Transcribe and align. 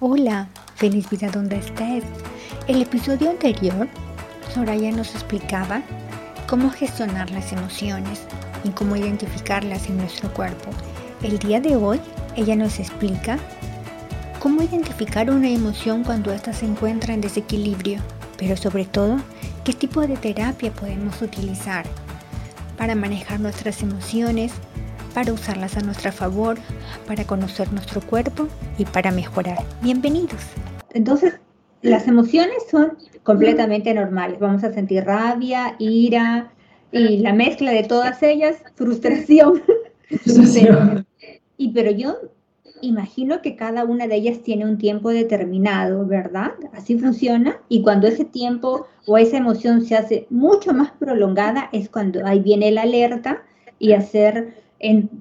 Hola, 0.00 0.48
feliz 0.74 1.08
vida 1.08 1.30
donde 1.30 1.56
estés. 1.56 2.02
El 2.66 2.82
episodio 2.82 3.30
anterior, 3.30 3.86
Soraya 4.52 4.90
nos 4.90 5.14
explicaba 5.14 5.82
cómo 6.48 6.68
gestionar 6.70 7.30
las 7.30 7.52
emociones 7.52 8.22
y 8.64 8.70
cómo 8.70 8.96
identificarlas 8.96 9.88
en 9.88 9.98
nuestro 9.98 10.34
cuerpo. 10.34 10.70
El 11.22 11.38
día 11.38 11.60
de 11.60 11.76
hoy, 11.76 12.00
ella 12.34 12.56
nos 12.56 12.80
explica 12.80 13.38
cómo 14.40 14.62
identificar 14.62 15.30
una 15.30 15.48
emoción 15.48 16.02
cuando 16.02 16.32
ésta 16.32 16.52
se 16.52 16.66
encuentra 16.66 17.14
en 17.14 17.20
desequilibrio, 17.20 18.00
pero 18.36 18.56
sobre 18.56 18.86
todo, 18.86 19.18
qué 19.62 19.74
tipo 19.74 20.04
de 20.08 20.16
terapia 20.16 20.72
podemos 20.72 21.22
utilizar 21.22 21.86
para 22.76 22.96
manejar 22.96 23.38
nuestras 23.38 23.80
emociones, 23.80 24.52
para 25.14 25.32
usarlas 25.32 25.76
a 25.76 25.80
nuestro 25.80 26.10
favor, 26.12 26.58
para 27.06 27.24
conocer 27.24 27.72
nuestro 27.72 28.00
cuerpo 28.00 28.48
y 28.76 28.84
para 28.84 29.12
mejorar. 29.12 29.58
Bienvenidos. 29.80 30.40
Entonces, 30.92 31.34
las 31.82 32.08
emociones 32.08 32.56
son 32.70 32.98
completamente 33.22 33.94
normales. 33.94 34.40
Vamos 34.40 34.64
a 34.64 34.72
sentir 34.72 35.04
rabia, 35.04 35.76
ira 35.78 36.52
y 36.90 37.18
la 37.18 37.32
mezcla 37.32 37.70
de 37.70 37.84
todas 37.84 38.22
ellas, 38.22 38.56
frustración. 38.74 39.62
frustración. 40.08 41.06
y 41.56 41.72
pero 41.72 41.92
yo 41.92 42.16
imagino 42.80 43.40
que 43.40 43.56
cada 43.56 43.84
una 43.84 44.08
de 44.08 44.16
ellas 44.16 44.42
tiene 44.42 44.64
un 44.64 44.78
tiempo 44.78 45.10
determinado, 45.10 46.06
¿verdad? 46.06 46.52
Así 46.72 46.98
funciona. 46.98 47.60
Y 47.68 47.82
cuando 47.82 48.08
ese 48.08 48.24
tiempo 48.24 48.86
o 49.06 49.16
esa 49.16 49.36
emoción 49.36 49.84
se 49.84 49.96
hace 49.96 50.26
mucho 50.28 50.72
más 50.74 50.90
prolongada, 50.92 51.68
es 51.72 51.88
cuando 51.88 52.26
ahí 52.26 52.40
viene 52.40 52.72
la 52.72 52.82
alerta 52.82 53.42
y 53.78 53.92
hacer 53.92 54.63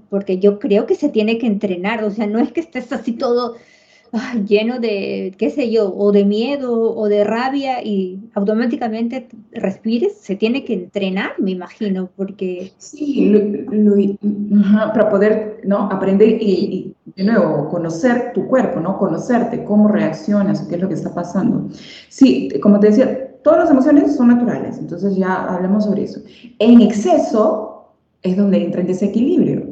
porque 0.09 0.40
yo 0.40 0.59
creo 0.59 0.85
que 0.85 0.95
se 0.95 1.09
tiene 1.09 1.38
que 1.38 1.48
entrenar, 1.48 2.04
o 2.04 2.12
sea, 2.12 2.27
no 2.27 2.40
es 2.40 2.52
que 2.52 2.62
estés 2.62 2.91
así 2.91 3.13
todo 3.13 3.55
lleno 4.48 4.80
de, 4.80 5.34
qué 5.38 5.49
sé 5.49 5.71
yo, 5.71 5.91
o 5.94 6.12
de 6.12 6.23
miedo 6.23 6.96
o 6.96 7.07
de 7.10 7.24
rabia 7.24 7.84
y 7.84 8.20
automáticamente 8.35 9.27
respires, 9.52 10.18
se 10.20 10.35
tiene 10.35 10.63
que 10.63 10.74
entrenar, 10.74 11.32
me 11.40 11.52
imagino, 11.52 12.10
porque... 12.15 12.71
Sí, 12.77 13.34
para 14.93 15.10
poder 15.10 15.62
¿no? 15.63 15.90
aprender 15.91 16.37
y, 16.41 16.93
de 17.15 17.24
nuevo, 17.24 17.70
conocer 17.70 18.34
tu 18.34 18.48
cuerpo, 18.48 18.80
¿no? 18.80 18.98
Conocerte, 18.99 19.63
cómo 19.63 19.87
reaccionas, 19.87 20.62
qué 20.62 20.76
es 20.76 20.82
lo 20.82 20.87
que 20.87 20.93
está 20.93 21.13
pasando. 21.13 21.70
Sí, 22.09 22.49
como 22.62 22.80
te 22.80 22.87
decía, 22.87 23.32
todas 23.43 23.62
las 23.62 23.71
emociones 23.71 24.15
son 24.15 24.27
naturales, 24.27 24.77
entonces 24.77 25.15
ya 25.15 25.46
hablamos 25.46 25.85
sobre 25.85 26.04
eso. 26.04 26.21
En 26.59 26.82
exceso, 26.82 27.73
es 28.24 28.38
donde 28.38 28.63
entra 28.63 28.82
el 28.82 28.88
desequilibrio. 28.88 29.63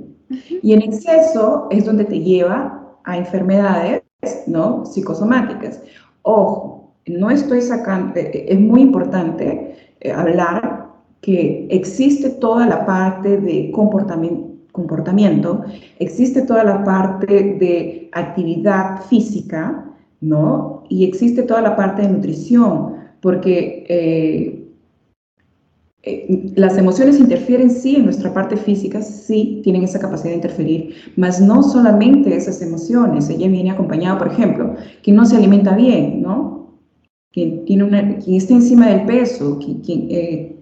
Y 0.61 0.73
en 0.73 0.81
exceso 0.81 1.67
es 1.71 1.85
donde 1.85 2.05
te 2.05 2.19
lleva 2.19 2.95
a 3.03 3.17
enfermedades 3.17 4.03
¿no? 4.47 4.85
psicosomáticas. 4.85 5.81
Ojo, 6.21 6.93
no 7.07 7.31
estoy 7.31 7.61
sacando, 7.61 8.19
eh, 8.19 8.31
eh, 8.33 8.45
es 8.49 8.59
muy 8.59 8.81
importante 8.81 9.75
eh, 9.99 10.11
hablar 10.11 10.87
que 11.21 11.67
existe 11.69 12.29
toda 12.29 12.65
la 12.67 12.85
parte 12.85 13.37
de 13.37 13.71
comportamiento, 13.71 14.51
comportamiento, 14.71 15.63
existe 15.99 16.43
toda 16.43 16.63
la 16.63 16.83
parte 16.83 17.57
de 17.59 18.09
actividad 18.13 19.01
física, 19.03 19.85
¿no? 20.21 20.83
Y 20.89 21.03
existe 21.05 21.43
toda 21.43 21.61
la 21.61 21.75
parte 21.75 22.03
de 22.03 22.09
nutrición, 22.09 22.95
porque 23.21 23.85
eh, 23.89 24.60
las 26.55 26.77
emociones 26.77 27.19
interfieren 27.19 27.69
sí 27.69 27.95
en 27.95 28.05
nuestra 28.05 28.33
parte 28.33 28.57
física, 28.57 29.01
sí 29.01 29.61
tienen 29.63 29.83
esa 29.83 29.99
capacidad 29.99 30.31
de 30.31 30.37
interferir, 30.37 30.95
mas 31.15 31.39
no 31.39 31.61
solamente 31.61 32.35
esas 32.35 32.61
emociones. 32.61 33.29
Ella 33.29 33.47
viene 33.47 33.69
acompañada, 33.69 34.17
por 34.17 34.29
ejemplo, 34.29 34.75
que 35.03 35.11
no 35.11 35.25
se 35.25 35.37
alimenta 35.37 35.75
bien, 35.75 36.21
¿no? 36.21 36.79
Quien, 37.31 37.65
tiene 37.65 37.83
una, 37.83 38.17
quien 38.17 38.37
está 38.37 38.53
encima 38.53 38.87
del 38.87 39.05
peso, 39.05 39.59
quien, 39.59 40.07
eh, 40.09 40.57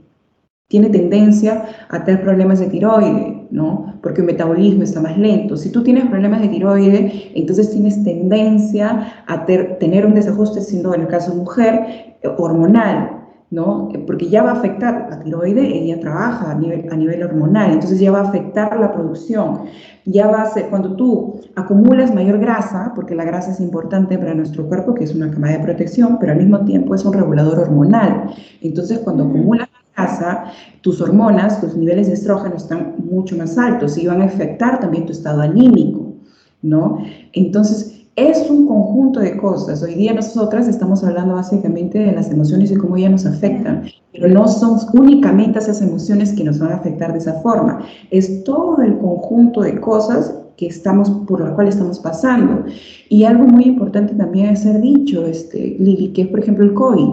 tiene 0.68 0.90
tendencia 0.90 1.66
a 1.90 2.04
tener 2.04 2.22
problemas 2.22 2.60
de 2.60 2.68
tiroides, 2.68 3.50
¿no? 3.50 3.98
Porque 4.04 4.22
el 4.22 4.28
metabolismo 4.28 4.84
está 4.84 5.02
más 5.02 5.18
lento. 5.18 5.58
Si 5.58 5.72
tú 5.72 5.84
tienes 5.84 6.06
problemas 6.08 6.42
de 6.42 6.50
tiroides, 6.50 7.32
entonces 7.34 7.72
tienes 7.72 8.04
tendencia 8.04 9.24
a 9.26 9.46
tener 9.46 10.06
un 10.06 10.14
desajuste, 10.14 10.62
siendo 10.62 10.94
en 10.94 11.02
el 11.02 11.08
caso 11.08 11.32
de 11.32 11.38
mujer, 11.38 12.18
hormonal, 12.38 13.19
¿no? 13.52 13.90
Porque 14.06 14.30
ya 14.30 14.44
va 14.44 14.52
a 14.52 14.54
afectar 14.54 15.08
la 15.10 15.20
tiroide, 15.20 15.66
ella 15.66 16.00
trabaja 16.00 16.52
a 16.52 16.56
nivel, 16.56 16.88
a 16.92 16.96
nivel 16.96 17.24
hormonal, 17.24 17.72
entonces 17.72 18.00
ya 18.00 18.12
va 18.12 18.20
a 18.20 18.30
afectar 18.30 18.80
la 18.80 18.94
producción. 18.94 19.62
Ya 20.06 20.28
va 20.28 20.44
a 20.44 20.46
ser, 20.46 20.70
cuando 20.70 20.96
tú 20.96 21.40
acumulas 21.56 22.14
mayor 22.14 22.40
grasa, 22.40 22.94
porque 22.96 23.16
la 23.16 23.24
grasa 23.26 23.52
es 23.52 23.60
importante 23.60 24.18
para 24.18 24.34
nuestro 24.34 24.68
cuerpo, 24.68 24.94
que 24.94 25.04
es 25.04 25.16
una 25.16 25.32
cama 25.32 25.50
de 25.50 25.60
protección, 25.60 26.18
pero 26.20 26.34
al 26.34 26.40
mismo 26.40 26.64
tiempo 26.66 26.94
es 26.94 27.04
un 27.06 27.14
regulador 27.14 27.60
hormonal. 27.60 28.34
Entonces, 28.62 29.00
cuando 29.00 29.24
acumulas 29.24 29.70
grasa, 29.96 30.46
tus 30.82 31.02
hormonas, 31.02 31.60
tus 31.60 31.76
niveles 31.76 32.08
de 32.08 32.14
estrógeno 32.14 32.56
están 32.56 32.96
mucho 33.04 33.36
más 33.36 33.58
altos 33.58 33.98
y 33.98 34.08
van 34.08 34.22
a 34.22 34.26
afectar 34.26 34.80
también 34.80 35.06
tu 35.06 35.12
estado 35.12 35.42
anímico, 35.42 36.14
¿no? 36.62 37.00
Entonces, 37.34 37.99
es 38.28 38.50
un 38.50 38.68
conjunto 38.68 39.22
de 39.22 39.38
cosas. 39.38 39.82
Hoy 39.82 39.96
día 39.96 40.14
nosotras 40.14 40.68
estamos 40.68 41.04
hablando 41.04 41.36
básicamente 41.36 42.00
de 42.00 42.12
las 42.12 42.30
emociones 42.30 42.70
y 42.70 42.76
cómo 42.76 42.98
ellas 42.98 43.12
nos 43.12 43.26
afectan, 43.26 43.84
pero 44.12 44.28
no 44.28 44.48
son 44.48 44.78
únicamente 44.94 45.60
esas 45.60 45.82
emociones 45.82 46.34
que 46.34 46.44
nos 46.44 46.60
van 46.60 46.74
a 46.74 46.76
afectar 46.76 47.14
de 47.14 47.20
esa 47.20 47.36
forma. 47.42 47.86
Es 48.12 48.44
todo 48.44 48.82
el 48.82 48.98
conjunto 48.98 49.62
de 49.62 49.80
cosas 49.80 50.36
que 50.58 50.68
estamos, 50.68 51.10
por 51.28 51.40
la 51.40 51.56
cual 51.56 51.70
estamos 51.70 52.00
pasando. 52.00 52.66
Y 53.08 53.24
algo 53.24 53.46
muy 53.46 53.64
importante 53.64 54.14
también 54.16 54.48
es 54.48 54.64
ser 54.64 54.82
dicho, 54.82 55.26
este, 55.26 55.78
Lili, 55.80 56.12
que 56.12 56.24
es 56.24 56.28
por 56.28 56.42
ejemplo 56.42 56.66
el 56.66 56.74
COVID. 56.74 57.10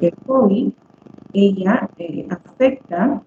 El 0.00 0.14
COVID, 0.26 0.68
ella 1.32 1.90
eh, 1.98 2.28
afecta, 2.30 3.20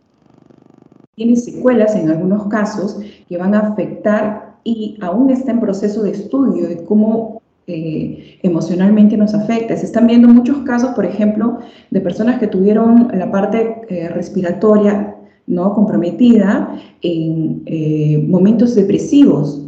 tiene 1.15 1.35
secuelas 1.35 1.95
en 1.95 2.09
algunos 2.09 2.47
casos 2.47 2.97
que 3.27 3.37
van 3.37 3.53
a 3.55 3.59
afectar 3.59 4.52
y 4.63 4.97
aún 5.01 5.29
está 5.29 5.51
en 5.51 5.59
proceso 5.59 6.03
de 6.03 6.11
estudio 6.11 6.67
de 6.67 6.83
cómo 6.83 7.41
eh, 7.65 8.39
emocionalmente 8.43 9.15
nos 9.15 9.33
afecta. 9.33 9.77
Se 9.77 9.85
están 9.85 10.07
viendo 10.07 10.27
muchos 10.27 10.57
casos, 10.59 10.89
por 10.95 11.05
ejemplo, 11.05 11.59
de 11.91 12.01
personas 12.01 12.39
que 12.39 12.47
tuvieron 12.47 13.09
la 13.13 13.31
parte 13.31 13.81
eh, 13.89 14.09
respiratoria 14.09 15.15
no 15.47 15.73
comprometida 15.73 16.77
en 17.01 17.63
eh, 17.65 18.23
momentos 18.27 18.75
depresivos, 18.75 19.65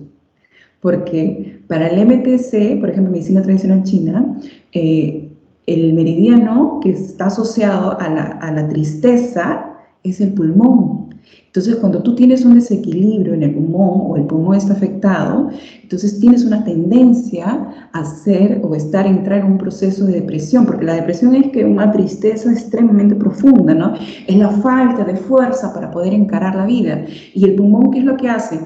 porque 0.81 1.59
para 1.67 1.87
el 1.87 2.05
MTC, 2.05 2.79
por 2.79 2.89
ejemplo, 2.89 3.11
medicina 3.11 3.41
tradicional 3.41 3.83
china, 3.83 4.37
el 4.71 5.93
meridiano 5.93 6.79
que 6.81 6.91
está 6.91 7.27
asociado 7.27 7.99
a 7.99 8.09
la, 8.09 8.23
a 8.23 8.51
la 8.51 8.67
tristeza 8.67 9.74
es 10.09 10.21
el 10.21 10.33
pulmón. 10.33 11.05
Entonces, 11.47 11.77
cuando 11.77 12.03
tú 12.03 12.15
tienes 12.15 12.43
un 12.43 12.55
desequilibrio 12.55 13.33
en 13.33 13.43
el 13.43 13.53
pulmón 13.53 14.11
o 14.11 14.17
el 14.17 14.25
pulmón 14.25 14.57
está 14.57 14.73
afectado, 14.73 15.49
entonces 15.81 16.19
tienes 16.19 16.43
una 16.43 16.63
tendencia 16.65 17.89
a 17.93 17.99
hacer 17.99 18.59
o 18.61 18.75
estar, 18.75 19.07
entrar 19.07 19.39
en 19.39 19.53
un 19.53 19.57
proceso 19.57 20.05
de 20.05 20.19
depresión, 20.19 20.65
porque 20.65 20.83
la 20.83 20.95
depresión 20.95 21.33
es 21.33 21.51
que 21.51 21.63
una 21.63 21.91
tristeza 21.93 22.51
extremadamente 22.51 23.15
profunda, 23.15 23.73
¿no? 23.73 23.93
Es 24.27 24.35
la 24.35 24.49
falta 24.49 25.05
de 25.05 25.15
fuerza 25.15 25.73
para 25.73 25.91
poder 25.91 26.13
encarar 26.13 26.55
la 26.55 26.65
vida. 26.65 27.05
Y 27.33 27.45
el 27.45 27.55
pulmón, 27.55 27.91
¿qué 27.91 27.99
es 27.99 28.05
lo 28.05 28.17
que 28.17 28.27
hace? 28.27 28.59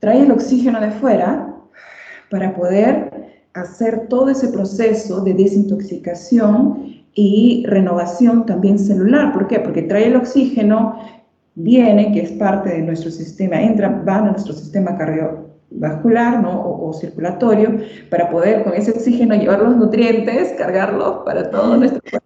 Trae 0.00 0.22
el 0.22 0.32
oxígeno 0.32 0.80
de 0.80 0.92
fuera 0.92 1.54
para 2.30 2.54
poder 2.54 3.38
hacer 3.52 4.08
todo 4.08 4.30
ese 4.30 4.48
proceso 4.48 5.20
de 5.20 5.34
desintoxicación 5.34 6.93
y 7.14 7.64
renovación 7.66 8.44
también 8.44 8.78
celular. 8.78 9.32
¿Por 9.32 9.46
qué? 9.46 9.60
Porque 9.60 9.82
trae 9.82 10.06
el 10.06 10.16
oxígeno, 10.16 10.98
viene, 11.54 12.12
que 12.12 12.22
es 12.22 12.32
parte 12.32 12.70
de 12.70 12.82
nuestro 12.82 13.10
sistema, 13.10 13.62
entra, 13.62 14.02
va 14.06 14.16
a 14.16 14.22
nuestro 14.22 14.52
sistema 14.52 14.96
cardiovascular 14.96 16.42
¿no? 16.42 16.60
o, 16.60 16.92
circulatorio, 16.92 17.78
para 18.10 18.30
poder 18.30 18.64
con 18.64 18.74
ese 18.74 18.90
oxígeno 18.90 19.34
llevar 19.34 19.60
los 19.60 19.76
nutrientes, 19.76 20.54
cargarlos 20.58 21.20
para 21.24 21.50
todo 21.50 21.76
nuestro 21.76 22.00
cuerpo. 22.00 22.24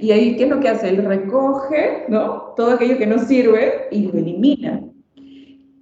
Y 0.00 0.10
ahí, 0.12 0.36
¿qué 0.36 0.44
es 0.44 0.50
lo 0.50 0.60
que 0.60 0.68
hace? 0.68 0.88
Él 0.88 1.04
recoge 1.04 2.04
¿no? 2.08 2.54
todo 2.56 2.72
aquello 2.72 2.96
que 2.98 3.06
no 3.06 3.18
sirve 3.18 3.88
y 3.90 4.06
lo 4.06 4.18
elimina. 4.18 4.80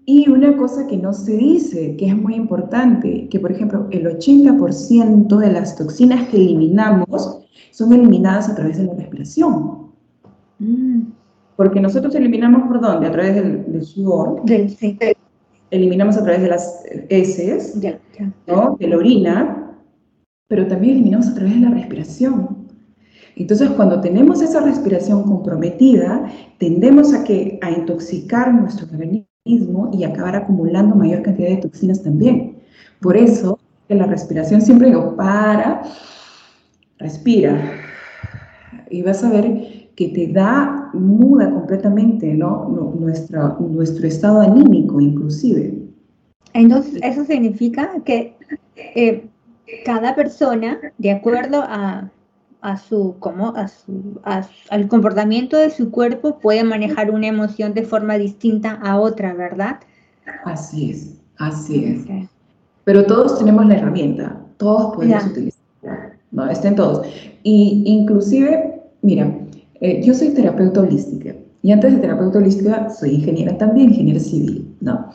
Y 0.07 0.29
una 0.29 0.57
cosa 0.57 0.87
que 0.89 0.97
no 0.97 1.13
se 1.13 1.37
dice, 1.37 1.95
que 1.97 2.07
es 2.07 2.17
muy 2.17 2.35
importante, 2.35 3.29
que 3.29 3.39
por 3.39 3.53
ejemplo 3.53 3.87
el 3.91 4.07
80% 4.07 5.39
de 5.39 5.53
las 5.53 5.77
toxinas 5.77 6.29
que 6.31 6.39
eliminamos 6.39 7.40
son 7.81 7.93
eliminadas 7.95 8.49
a 8.49 8.55
través 8.55 8.77
de 8.79 8.85
la 8.85 8.95
respiración. 8.95 9.91
Mm. 10.59 11.01
Porque 11.57 11.81
nosotros 11.81 12.15
eliminamos 12.15 12.69
por 12.69 12.81
dónde? 12.81 13.07
A 13.07 13.13
través 13.13 13.35
del, 13.35 13.83
sudor. 13.83 14.45
Del, 14.45 14.71
sí. 14.71 14.99
Eliminamos 15.71 16.17
a 16.17 16.23
través 16.23 16.43
de 16.43 16.49
las 16.49 16.85
heces, 17.09 17.79
¿no? 18.47 18.77
de 18.79 18.89
la 18.89 18.97
orina, 18.97 19.77
pero 20.49 20.67
también 20.67 20.95
eliminamos 20.95 21.29
a 21.29 21.35
través 21.35 21.55
de 21.55 21.61
la 21.61 21.71
respiración. 21.71 22.69
Entonces, 23.37 23.71
cuando 23.71 24.01
tenemos 24.01 24.43
esa 24.43 24.61
respiración 24.61 25.23
comprometida, 25.23 26.31
tendemos 26.59 27.15
a, 27.15 27.25
que, 27.25 27.59
a 27.63 27.71
intoxicar 27.71 28.53
nuestro 28.53 28.87
organismo 28.91 29.91
y 29.93 30.05
acabar 30.05 30.37
acumulando 30.37 30.97
mayor 30.97 31.23
cantidad 31.23 31.49
de 31.49 31.57
toxinas 31.59 32.03
también. 32.03 32.59
Por 33.01 33.17
eso, 33.17 33.59
que 33.89 33.95
la 33.95 34.07
respiración 34.07 34.61
siempre 34.61 34.89
digo, 34.89 35.17
para, 35.17 35.83
respira. 37.01 37.61
Y 38.91 39.03
vas 39.03 39.25
a 39.25 39.31
ver 39.31 39.91
que 39.97 40.09
te 40.09 40.29
da, 40.29 40.91
muda 40.95 41.51
completamente, 41.51 42.33
¿no? 42.35 42.69
Nuestra, 42.99 43.57
nuestro 43.59 44.07
estado 44.07 44.41
anímico 44.41 45.01
inclusive. 45.01 45.81
Entonces, 46.53 47.01
eso 47.03 47.25
significa 47.25 47.91
que 48.05 48.37
eh, 48.77 49.27
cada 49.85 50.15
persona, 50.15 50.79
de 50.99 51.11
acuerdo 51.11 51.63
a, 51.63 52.11
a 52.61 52.77
su, 52.77 53.17
como, 53.19 53.55
a 53.57 53.69
su, 53.69 54.21
al 54.71 54.89
comportamiento 54.89 55.57
de 55.57 55.71
su 55.71 55.91
cuerpo, 55.91 56.39
puede 56.39 56.65
manejar 56.65 57.11
una 57.11 57.29
emoción 57.29 57.75
de 57.75 57.83
forma 57.83 58.19
distinta 58.19 58.79
a 58.83 58.99
otra, 58.99 59.35
¿verdad? 59.35 59.81
Así 60.45 60.91
es, 60.91 61.21
así 61.39 61.85
es. 61.85 62.29
Pero 62.85 63.05
todos 63.07 63.39
tenemos 63.39 63.67
la 63.67 63.77
herramienta, 63.77 64.41
todos 64.57 64.97
podemos 64.97 65.25
utilizarla, 65.27 65.60
¿no? 66.33 66.49
Estén 66.49 66.75
todos. 66.75 67.07
Y 67.43 67.83
inclusive, 67.87 68.83
mira, 69.03 69.39
eh, 69.81 70.03
yo 70.03 70.15
soy 70.15 70.31
terapeuta 70.31 70.81
holística 70.81 71.35
y 71.63 71.73
antes 71.73 71.95
de 71.95 72.01
terapeuta 72.01 72.39
holística 72.39 72.91
soy 72.91 73.11
ingeniera 73.11 73.57
también, 73.59 73.91
ingeniera 73.91 74.21
civil, 74.21 74.75
¿no? 74.81 75.11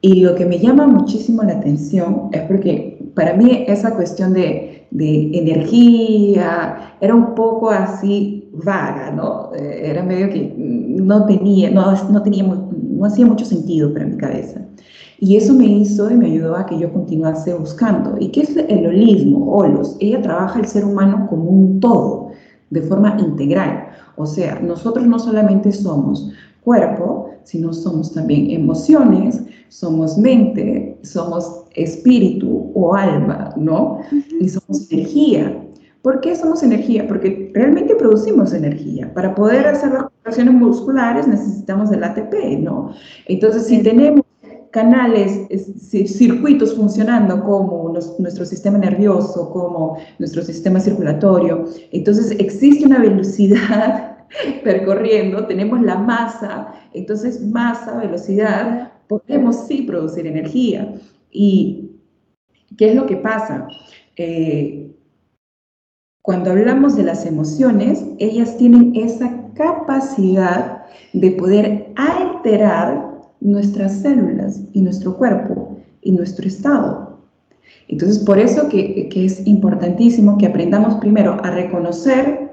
Y 0.00 0.20
lo 0.20 0.34
que 0.34 0.46
me 0.46 0.58
llama 0.58 0.86
muchísimo 0.86 1.42
la 1.42 1.54
atención 1.54 2.28
es 2.32 2.42
porque 2.42 2.98
para 3.14 3.34
mí 3.34 3.64
esa 3.66 3.94
cuestión 3.94 4.34
de, 4.34 4.86
de 4.90 5.30
energía 5.38 6.94
era 7.00 7.14
un 7.14 7.34
poco 7.34 7.70
así 7.70 8.48
vaga, 8.52 9.10
¿no? 9.10 9.50
Eh, 9.54 9.90
era 9.90 10.02
medio 10.02 10.28
que 10.28 10.54
no 10.56 11.26
tenía, 11.26 11.70
no, 11.70 11.92
no, 12.10 12.22
tenía, 12.22 12.44
no 12.44 13.04
hacía 13.04 13.26
mucho 13.26 13.44
sentido 13.44 13.92
para 13.92 14.06
mi 14.06 14.16
cabeza. 14.16 14.65
Y 15.18 15.36
eso 15.36 15.54
me 15.54 15.66
hizo 15.66 16.10
y 16.10 16.14
me 16.14 16.26
ayudó 16.26 16.56
a 16.56 16.66
que 16.66 16.78
yo 16.78 16.92
continuase 16.92 17.54
buscando. 17.54 18.16
¿Y 18.20 18.28
qué 18.28 18.42
es 18.42 18.56
el 18.56 18.86
holismo? 18.86 19.54
Holos. 19.54 19.96
Ella 20.00 20.20
trabaja 20.20 20.60
el 20.60 20.66
ser 20.66 20.84
humano 20.84 21.26
como 21.28 21.50
un 21.50 21.80
todo, 21.80 22.30
de 22.70 22.82
forma 22.82 23.16
integral. 23.18 23.88
O 24.16 24.26
sea, 24.26 24.60
nosotros 24.60 25.06
no 25.06 25.18
solamente 25.18 25.72
somos 25.72 26.32
cuerpo, 26.62 27.30
sino 27.44 27.72
somos 27.72 28.12
también 28.12 28.50
emociones, 28.50 29.42
somos 29.68 30.18
mente, 30.18 30.98
somos 31.02 31.64
espíritu 31.74 32.72
o 32.74 32.94
alma, 32.94 33.54
¿no? 33.56 34.00
Y 34.40 34.48
somos 34.48 34.90
energía. 34.90 35.62
¿Por 36.02 36.20
qué 36.20 36.34
somos 36.34 36.62
energía? 36.62 37.06
Porque 37.06 37.50
realmente 37.54 37.94
producimos 37.94 38.52
energía. 38.52 39.12
Para 39.14 39.34
poder 39.34 39.66
hacer 39.66 39.92
las 39.92 40.02
contracciones 40.04 40.54
musculares 40.54 41.26
necesitamos 41.26 41.90
el 41.92 42.02
ATP, 42.04 42.60
¿no? 42.60 42.92
Entonces, 43.26 43.66
si 43.66 43.82
tenemos 43.82 44.25
canales, 44.76 45.48
circuitos 45.88 46.74
funcionando 46.76 47.42
como 47.42 47.94
nuestro 48.18 48.44
sistema 48.44 48.76
nervioso, 48.76 49.50
como 49.50 49.96
nuestro 50.18 50.42
sistema 50.42 50.80
circulatorio, 50.80 51.64
entonces 51.92 52.32
existe 52.38 52.84
una 52.84 52.98
velocidad 52.98 54.18
percorriendo, 54.64 55.46
tenemos 55.46 55.80
la 55.80 55.96
masa, 55.96 56.74
entonces 56.92 57.40
masa, 57.40 58.00
velocidad, 58.00 58.92
podemos 59.08 59.66
sí 59.66 59.80
producir 59.80 60.26
energía. 60.26 60.94
¿Y 61.30 61.92
qué 62.76 62.90
es 62.90 62.96
lo 62.96 63.06
que 63.06 63.16
pasa? 63.16 63.68
Eh, 64.16 64.94
cuando 66.20 66.50
hablamos 66.50 66.96
de 66.96 67.04
las 67.04 67.24
emociones, 67.24 68.04
ellas 68.18 68.58
tienen 68.58 68.94
esa 68.94 69.54
capacidad 69.54 70.82
de 71.14 71.30
poder 71.30 71.94
alterar 71.96 73.15
nuestras 73.40 74.00
células 74.00 74.60
y 74.72 74.80
nuestro 74.80 75.16
cuerpo 75.16 75.76
y 76.02 76.12
nuestro 76.12 76.46
estado. 76.46 77.18
Entonces, 77.88 78.18
por 78.18 78.38
eso 78.38 78.68
que, 78.68 79.08
que 79.08 79.24
es 79.24 79.46
importantísimo 79.46 80.38
que 80.38 80.46
aprendamos 80.46 80.96
primero 80.96 81.38
a 81.42 81.50
reconocer 81.50 82.46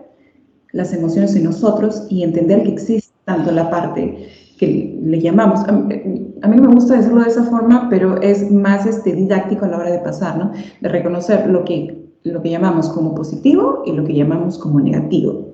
las 0.72 0.94
emociones 0.94 1.36
en 1.36 1.46
nosotros 1.46 2.06
y 2.10 2.24
entender 2.24 2.64
que 2.64 2.72
existe 2.72 3.14
tanto 3.26 3.52
la 3.52 3.70
parte 3.70 4.28
que 4.58 5.00
le 5.02 5.20
llamamos, 5.20 5.62
a 5.68 5.72
mí, 5.72 6.56
no 6.56 6.62
me 6.62 6.74
gusta 6.74 6.96
decirlo 6.96 7.22
de 7.22 7.30
esa 7.30 7.44
forma, 7.44 7.88
pero 7.90 8.22
es 8.22 8.52
más 8.52 8.86
este, 8.86 9.14
didáctico 9.14 9.66
a 9.66 9.70
la 9.70 9.78
hora 9.78 9.92
de 9.92 10.00
pasar, 10.00 10.38
¿no? 10.38 10.52
De 10.82 10.90
reconocer 10.90 11.50
lo 11.50 11.64
que, 11.64 12.08
lo 12.24 12.42
que 12.42 12.50
llamamos 12.50 12.90
como 12.90 13.16
positivo 13.16 13.84
y 13.86 13.94
lo 13.94 14.04
que 14.04 14.14
llamamos 14.14 14.58
como 14.58 14.80
negativo. 14.80 15.54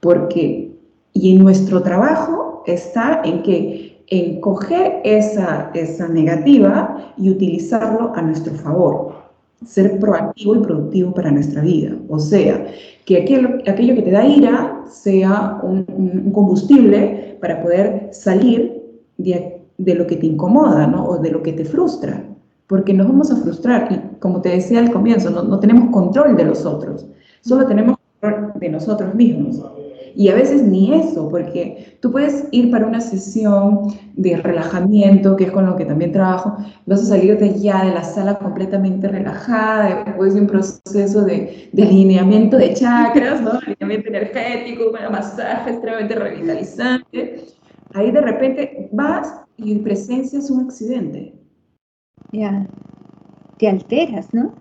Porque, 0.00 0.76
y 1.12 1.32
en 1.32 1.42
nuestro 1.42 1.82
trabajo 1.82 2.62
está 2.66 3.22
en 3.24 3.42
que 3.42 3.95
en 4.08 4.40
coger 4.40 5.00
esa, 5.04 5.70
esa 5.74 6.08
negativa 6.08 7.12
y 7.16 7.30
utilizarlo 7.30 8.12
a 8.14 8.22
nuestro 8.22 8.54
favor 8.54 9.26
ser 9.64 9.98
proactivo 9.98 10.56
y 10.56 10.58
productivo 10.58 11.14
para 11.14 11.30
nuestra 11.30 11.62
vida. 11.62 11.96
O 12.08 12.18
sea, 12.18 12.66
que 13.04 13.22
aquello, 13.22 13.48
aquello 13.66 13.94
que 13.94 14.02
te 14.02 14.10
da 14.10 14.26
ira 14.26 14.82
sea 14.88 15.60
un, 15.62 16.30
combustible 16.32 17.38
para 17.40 17.62
poder 17.62 18.08
salir 18.12 18.82
de, 19.16 19.62
lo 19.78 20.06
que 20.06 20.16
te 20.16 20.26
incomoda 20.26 20.86
¿no? 20.86 21.06
o 21.06 21.18
de 21.18 21.30
lo 21.30 21.42
que 21.42 21.52
te 21.52 21.64
frustra. 21.64 22.22
Porque 22.66 22.92
nos 22.92 23.06
vamos 23.06 23.30
a 23.30 23.36
frustrar 23.36 24.18
como 24.18 24.40
te 24.40 24.48
decía 24.50 24.80
al 24.80 24.90
comienzo, 24.90 25.30
no, 25.30 25.42
no 25.42 25.60
tenemos 25.60 25.90
control 25.90 26.36
de 26.36 26.44
los 26.44 26.66
otros, 26.66 27.06
solo 27.42 27.66
tenemos 27.66 27.96
control 28.20 28.52
de 28.58 28.68
nosotros 28.68 29.14
mismos. 29.14 29.62
Y 30.16 30.30
a 30.30 30.34
veces 30.34 30.62
ni 30.62 30.94
eso, 30.94 31.28
porque 31.28 31.98
tú 32.00 32.10
puedes 32.10 32.48
ir 32.50 32.70
para 32.70 32.86
una 32.86 33.02
sesión 33.02 33.94
de 34.14 34.38
relajamiento, 34.38 35.36
que 35.36 35.44
es 35.44 35.50
con 35.50 35.66
lo 35.66 35.76
que 35.76 35.84
también 35.84 36.10
trabajo, 36.10 36.56
vas 36.86 37.02
a 37.02 37.04
salir 37.04 37.38
de 37.38 37.60
ya 37.60 37.84
de 37.84 37.92
la 37.92 38.02
sala 38.02 38.38
completamente 38.38 39.08
relajada, 39.08 40.04
después 40.06 40.32
de 40.32 40.40
un 40.40 40.46
proceso 40.46 41.22
de, 41.22 41.68
de 41.70 41.82
alineamiento 41.82 42.56
de 42.56 42.72
chakras, 42.72 43.42
¿no? 43.42 43.52
alineamiento 43.58 44.08
energético, 44.08 44.84
un 44.86 45.12
masaje 45.12 45.70
extremadamente 45.70 46.14
revitalizante. 46.14 47.44
Ahí 47.92 48.10
de 48.10 48.20
repente 48.22 48.88
vas 48.92 49.42
y 49.58 49.74
presencias 49.76 50.50
un 50.50 50.64
accidente. 50.64 51.34
Ya, 52.32 52.66
te 53.58 53.68
alteras, 53.68 54.32
¿no? 54.32 54.54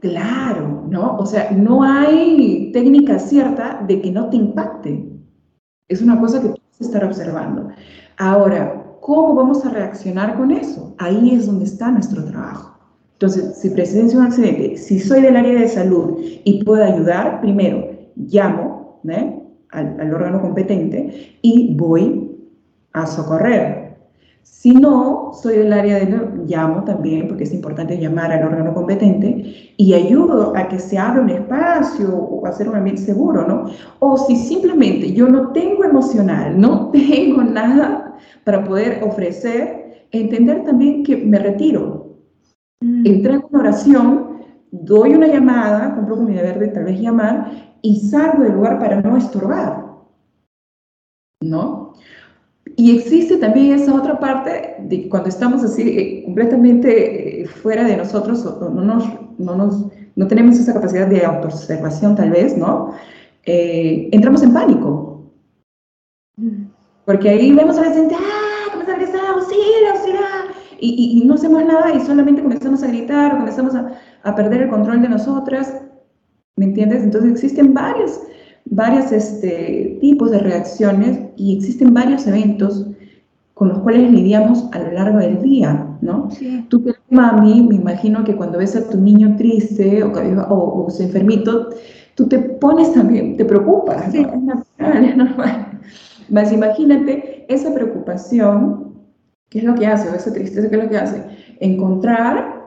Claro, 0.00 0.84
¿no? 0.88 1.16
O 1.16 1.26
sea, 1.26 1.50
no 1.50 1.82
hay 1.82 2.70
técnica 2.72 3.18
cierta 3.18 3.84
de 3.86 4.00
que 4.00 4.12
no 4.12 4.30
te 4.30 4.36
impacte. 4.36 5.08
Es 5.88 6.02
una 6.02 6.20
cosa 6.20 6.40
que 6.40 6.48
tú 6.50 6.54
que 6.78 6.84
estar 6.84 7.04
observando. 7.04 7.68
Ahora, 8.16 8.84
¿cómo 9.00 9.34
vamos 9.34 9.64
a 9.64 9.70
reaccionar 9.70 10.36
con 10.36 10.52
eso? 10.52 10.94
Ahí 10.98 11.34
es 11.34 11.46
donde 11.46 11.64
está 11.64 11.90
nuestro 11.90 12.24
trabajo. 12.24 12.78
Entonces, 13.14 13.58
si 13.58 13.70
presencia 13.70 14.18
un 14.18 14.26
accidente, 14.26 14.76
si 14.76 15.00
soy 15.00 15.22
del 15.22 15.36
área 15.36 15.60
de 15.60 15.68
salud 15.68 16.18
y 16.44 16.62
puedo 16.62 16.84
ayudar, 16.84 17.40
primero 17.40 17.84
llamo 18.14 19.00
al, 19.70 20.00
al 20.00 20.14
órgano 20.14 20.40
competente 20.40 21.38
y 21.42 21.74
voy 21.74 22.36
a 22.92 23.06
socorrer 23.06 23.87
si 24.50 24.72
no, 24.72 25.30
soy 25.40 25.58
del 25.58 25.72
área 25.72 26.00
de 26.00 26.44
llamo 26.46 26.82
también, 26.82 27.28
porque 27.28 27.44
es 27.44 27.52
importante 27.54 27.96
llamar 27.96 28.32
al 28.32 28.44
órgano 28.44 28.74
competente 28.74 29.72
y 29.76 29.94
ayudo 29.94 30.52
a 30.56 30.66
que 30.66 30.80
se 30.80 30.98
abra 30.98 31.20
un 31.20 31.30
espacio 31.30 32.12
o 32.12 32.44
hacer 32.44 32.68
un 32.68 32.74
ambiente 32.74 33.02
seguro, 33.02 33.46
¿no? 33.46 33.70
O 34.00 34.16
si 34.18 34.34
simplemente 34.34 35.12
yo 35.12 35.28
no 35.28 35.52
tengo 35.52 35.84
emocional, 35.84 36.60
no 36.60 36.90
tengo 36.92 37.44
nada 37.44 38.18
para 38.42 38.64
poder 38.64 39.04
ofrecer, 39.04 40.08
entender 40.10 40.64
también 40.64 41.04
que 41.04 41.16
me 41.16 41.38
retiro. 41.38 42.16
Mm. 42.80 43.06
Entrego 43.06 43.48
una 43.52 43.60
oración, 43.60 44.38
doy 44.72 45.14
una 45.14 45.28
llamada, 45.28 45.94
cumplo 45.94 46.16
con 46.16 46.26
mi 46.26 46.34
deber 46.34 46.58
de 46.58 46.68
tal 46.68 46.84
vez 46.84 47.00
llamar 47.00 47.76
y 47.80 48.00
salgo 48.00 48.42
del 48.42 48.54
lugar 48.54 48.80
para 48.80 49.00
no 49.00 49.16
estorbar, 49.16 49.84
¿no? 51.40 51.94
Y 52.78 52.96
existe 52.96 53.38
también 53.38 53.72
esa 53.72 53.92
otra 53.92 54.20
parte 54.20 54.76
de 54.78 55.08
cuando 55.08 55.28
estamos 55.28 55.64
así 55.64 55.82
eh, 55.82 56.22
completamente 56.24 57.42
eh, 57.42 57.46
fuera 57.48 57.82
de 57.82 57.96
nosotros, 57.96 58.46
o, 58.46 58.70
no, 58.70 58.82
nos, 58.82 59.04
no, 59.36 59.56
nos, 59.56 59.86
no 60.14 60.28
tenemos 60.28 60.60
esa 60.60 60.74
capacidad 60.74 61.08
de 61.08 61.24
autoobservación 61.24 62.14
tal 62.14 62.30
vez, 62.30 62.56
¿no? 62.56 62.94
Eh, 63.46 64.08
entramos 64.12 64.44
en 64.44 64.54
pánico. 64.54 65.24
Porque 67.04 67.28
ahí 67.28 67.52
vemos 67.52 67.76
a 67.78 67.80
la 67.80 67.90
gente, 67.90 68.14
¡ah! 68.14 68.70
Comenzamos 68.70 68.94
a 68.94 69.04
gritar, 69.04 69.26
auxilio, 69.26 69.90
auxilio. 69.92 70.20
Y, 70.78 71.20
y, 71.20 71.26
no 71.26 71.34
hacemos 71.34 71.64
nada 71.64 71.92
y 71.92 72.00
solamente 72.02 72.44
comenzamos 72.44 72.84
a 72.84 72.86
gritar 72.86 73.34
o 73.34 73.38
comenzamos 73.38 73.74
a, 73.74 73.90
a 74.22 74.36
perder 74.36 74.62
el 74.62 74.70
control 74.70 75.02
de 75.02 75.08
nosotras. 75.08 75.82
¿Me 76.54 76.66
entiendes? 76.66 77.02
Entonces 77.02 77.32
existen 77.32 77.74
varios 77.74 78.20
varios 78.70 79.12
este, 79.12 79.98
tipos 80.00 80.30
de 80.30 80.38
reacciones 80.38 81.18
y 81.36 81.56
existen 81.56 81.94
varios 81.94 82.26
eventos 82.26 82.86
con 83.54 83.68
los 83.70 83.78
cuales 83.80 84.10
lidiamos 84.10 84.68
a 84.72 84.78
lo 84.78 84.92
largo 84.92 85.18
del 85.18 85.42
día, 85.42 85.96
¿no? 86.00 86.30
Sí. 86.30 86.64
Tú 86.68 86.84
que 86.84 86.92
mami, 87.10 87.62
me 87.62 87.74
imagino 87.74 88.22
que 88.22 88.36
cuando 88.36 88.58
ves 88.58 88.76
a 88.76 88.88
tu 88.88 88.98
niño 88.98 89.34
triste 89.36 90.02
o, 90.04 90.12
o, 90.12 90.86
o 90.86 91.02
enfermito, 91.02 91.70
tú 92.14 92.28
te 92.28 92.38
pones 92.38 92.92
también, 92.92 93.36
te 93.36 93.44
preocupas, 93.44 94.12
sí. 94.12 94.18
es 94.18 94.42
natural, 94.42 95.04
es 95.04 95.16
normal. 95.16 95.80
Más 96.28 96.52
imagínate 96.52 97.46
esa 97.48 97.74
preocupación, 97.74 98.92
¿qué 99.48 99.58
es 99.58 99.64
lo 99.64 99.74
que 99.74 99.86
hace? 99.86 100.08
O 100.08 100.14
esa 100.14 100.32
tristeza, 100.32 100.68
¿qué 100.68 100.76
es 100.76 100.84
lo 100.84 100.90
que 100.90 100.98
hace? 100.98 101.24
Encontrar 101.58 102.57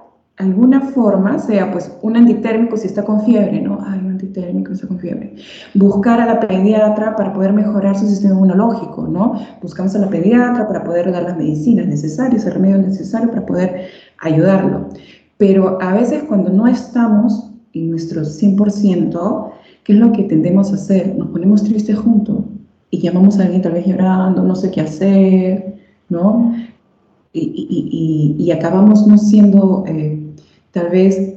alguna 0.41 0.81
forma, 0.81 1.39
sea 1.39 1.71
pues 1.71 1.91
un 2.01 2.17
antitérmico 2.17 2.77
si 2.77 2.87
está 2.87 3.03
con 3.03 3.23
fiebre, 3.23 3.61
¿no? 3.61 3.79
Ay, 3.85 3.99
un 3.99 4.11
antitérmico 4.11 4.73
está 4.73 4.87
con 4.87 4.99
fiebre. 4.99 5.35
Buscar 5.73 6.19
a 6.19 6.25
la 6.25 6.39
pediatra 6.39 7.15
para 7.15 7.33
poder 7.33 7.53
mejorar 7.53 7.97
su 7.97 8.07
sistema 8.07 8.35
inmunológico, 8.35 9.07
¿no? 9.07 9.35
Buscamos 9.61 9.95
a 9.95 9.99
la 9.99 10.09
pediatra 10.09 10.67
para 10.67 10.83
poder 10.83 11.11
dar 11.11 11.23
las 11.23 11.37
medicinas 11.37 11.87
necesarias, 11.87 12.45
el 12.45 12.53
remedio 12.53 12.77
necesario 12.79 13.29
para 13.29 13.45
poder 13.45 13.87
ayudarlo. 14.19 14.89
Pero 15.37 15.81
a 15.81 15.93
veces 15.93 16.23
cuando 16.23 16.49
no 16.49 16.67
estamos 16.67 17.51
en 17.73 17.89
nuestro 17.89 18.21
100%, 18.21 19.51
¿qué 19.83 19.93
es 19.93 19.99
lo 19.99 20.11
que 20.11 20.23
tendemos 20.23 20.71
a 20.71 20.75
hacer? 20.75 21.15
Nos 21.17 21.29
ponemos 21.29 21.63
tristes 21.63 21.97
juntos 21.97 22.43
y 22.91 22.99
llamamos 22.99 23.39
a 23.39 23.43
alguien 23.43 23.61
tal 23.61 23.73
vez 23.73 23.85
llorando, 23.85 24.43
no 24.43 24.55
sé 24.55 24.69
qué 24.69 24.81
hacer, 24.81 25.75
¿no? 26.09 26.53
Y, 27.33 28.51
acabamos 28.51 29.07
no 29.07 29.17
siendo 29.17 29.85
eh, 29.87 30.20
tal 30.71 30.89
vez 30.89 31.33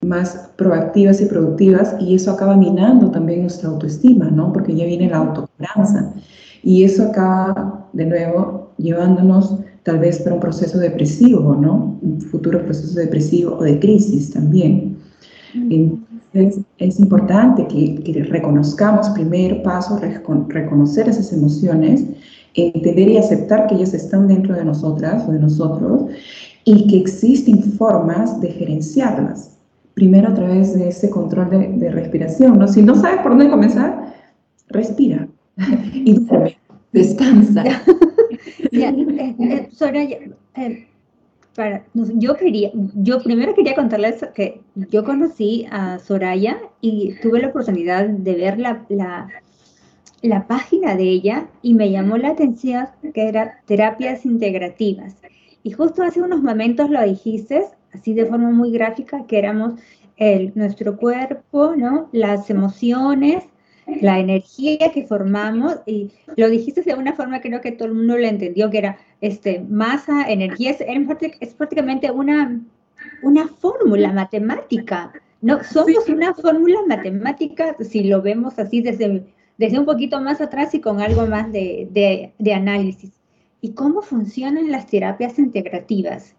más 0.00 0.50
proactivas 0.56 1.20
y 1.20 1.26
productivas 1.26 1.96
y 2.00 2.14
eso 2.14 2.30
acaba 2.30 2.56
minando 2.56 3.10
también 3.10 3.42
nuestra 3.42 3.68
autoestima, 3.68 4.30
¿no? 4.30 4.52
Porque 4.52 4.74
ya 4.74 4.84
viene 4.84 5.10
la 5.10 5.18
autoconfianza 5.18 6.12
y 6.62 6.84
eso 6.84 7.04
acaba 7.04 7.88
de 7.92 8.06
nuevo 8.06 8.70
llevándonos 8.78 9.56
tal 9.82 9.98
vez 9.98 10.20
para 10.20 10.34
un 10.34 10.40
proceso 10.40 10.78
depresivo, 10.78 11.56
¿no? 11.56 11.98
Un 12.02 12.20
futuro 12.20 12.62
proceso 12.62 12.98
depresivo 12.98 13.56
o 13.56 13.62
de 13.62 13.78
crisis 13.80 14.30
también. 14.30 14.98
Entonces, 15.54 16.64
es 16.78 17.00
importante 17.00 17.66
que, 17.66 17.96
que 17.96 18.22
reconozcamos, 18.24 19.08
primer 19.10 19.62
paso, 19.62 19.98
reconocer 20.48 21.08
esas 21.08 21.32
emociones, 21.32 22.04
entender 22.54 23.08
y 23.08 23.16
aceptar 23.16 23.66
que 23.66 23.76
ellas 23.76 23.94
están 23.94 24.28
dentro 24.28 24.54
de 24.54 24.64
nosotras 24.64 25.24
o 25.28 25.32
de 25.32 25.38
nosotros 25.38 26.02
y 26.68 26.86
que 26.86 26.98
existen 26.98 27.62
formas 27.62 28.42
de 28.42 28.50
gerenciarlas. 28.50 29.56
Primero 29.94 30.28
a 30.28 30.34
través 30.34 30.78
de 30.78 30.88
ese 30.88 31.08
control 31.08 31.48
de, 31.50 31.90
respiración. 31.90 32.68
Si 32.68 32.82
no 32.82 32.94
sabes 32.94 33.20
por 33.22 33.30
dónde 33.30 33.48
comenzar, 33.48 34.14
respira 34.68 35.26
y 35.94 36.12
duerme, 36.12 36.58
descansa. 36.92 37.64
Eh, 38.70 39.32
eh, 39.40 39.68
Soraya, 39.72 40.18
eh, 40.56 40.86
yo 42.16 42.36
quería, 42.36 42.70
yo 42.94 43.22
primero 43.22 43.54
quería 43.54 43.74
contarles 43.74 44.24
que 44.34 44.60
yo 44.74 45.04
conocí 45.04 45.66
a 45.70 45.98
Soraya 45.98 46.58
y 46.82 47.14
tuve 47.22 47.40
la 47.40 47.48
oportunidad 47.48 48.06
de 48.06 48.34
ver 48.34 48.58
la, 48.58 48.84
la, 48.90 49.28
la 50.20 50.46
página 50.46 50.94
de 50.96 51.04
ella 51.04 51.48
y 51.62 51.72
me 51.72 51.90
llamó 51.90 52.18
la 52.18 52.28
atención 52.28 52.88
que 53.14 53.26
era 53.26 53.62
terapias 53.66 54.26
integrativas. 54.26 55.16
Y 55.68 55.72
justo 55.72 56.02
hace 56.02 56.22
unos 56.22 56.42
momentos 56.42 56.88
lo 56.88 57.02
dijiste, 57.02 57.62
así 57.92 58.14
de 58.14 58.24
forma 58.24 58.50
muy 58.50 58.72
gráfica, 58.72 59.26
que 59.26 59.38
éramos 59.38 59.78
el, 60.16 60.50
nuestro 60.54 60.96
cuerpo, 60.96 61.76
¿no? 61.76 62.08
Las 62.10 62.48
emociones, 62.48 63.44
la 64.00 64.18
energía 64.18 64.90
que 64.94 65.06
formamos, 65.06 65.76
y 65.84 66.10
lo 66.36 66.48
dijiste 66.48 66.80
de 66.80 66.94
una 66.94 67.12
forma 67.12 67.40
que 67.40 67.50
creo 67.50 67.60
que 67.60 67.72
todo 67.72 67.88
el 67.88 67.96
mundo 67.96 68.16
lo 68.16 68.26
entendió, 68.26 68.70
que 68.70 68.78
era 68.78 68.96
este, 69.20 69.60
masa, 69.68 70.30
energía, 70.30 70.70
es, 70.70 70.80
es 71.40 71.52
prácticamente 71.52 72.10
una, 72.10 72.62
una 73.22 73.46
fórmula 73.48 74.10
matemática. 74.10 75.12
No, 75.42 75.62
somos 75.62 76.08
una 76.08 76.32
fórmula 76.32 76.78
matemática 76.88 77.76
si 77.78 78.04
lo 78.04 78.22
vemos 78.22 78.58
así 78.58 78.80
desde, 78.80 79.22
desde 79.58 79.78
un 79.78 79.84
poquito 79.84 80.18
más 80.18 80.40
atrás 80.40 80.74
y 80.74 80.80
con 80.80 81.02
algo 81.02 81.26
más 81.26 81.52
de, 81.52 81.88
de, 81.90 82.32
de 82.38 82.54
análisis. 82.54 83.17
¿Y 83.60 83.72
cómo 83.72 84.02
funcionan 84.02 84.70
las 84.70 84.86
terapias 84.86 85.38
integrativas? 85.38 86.34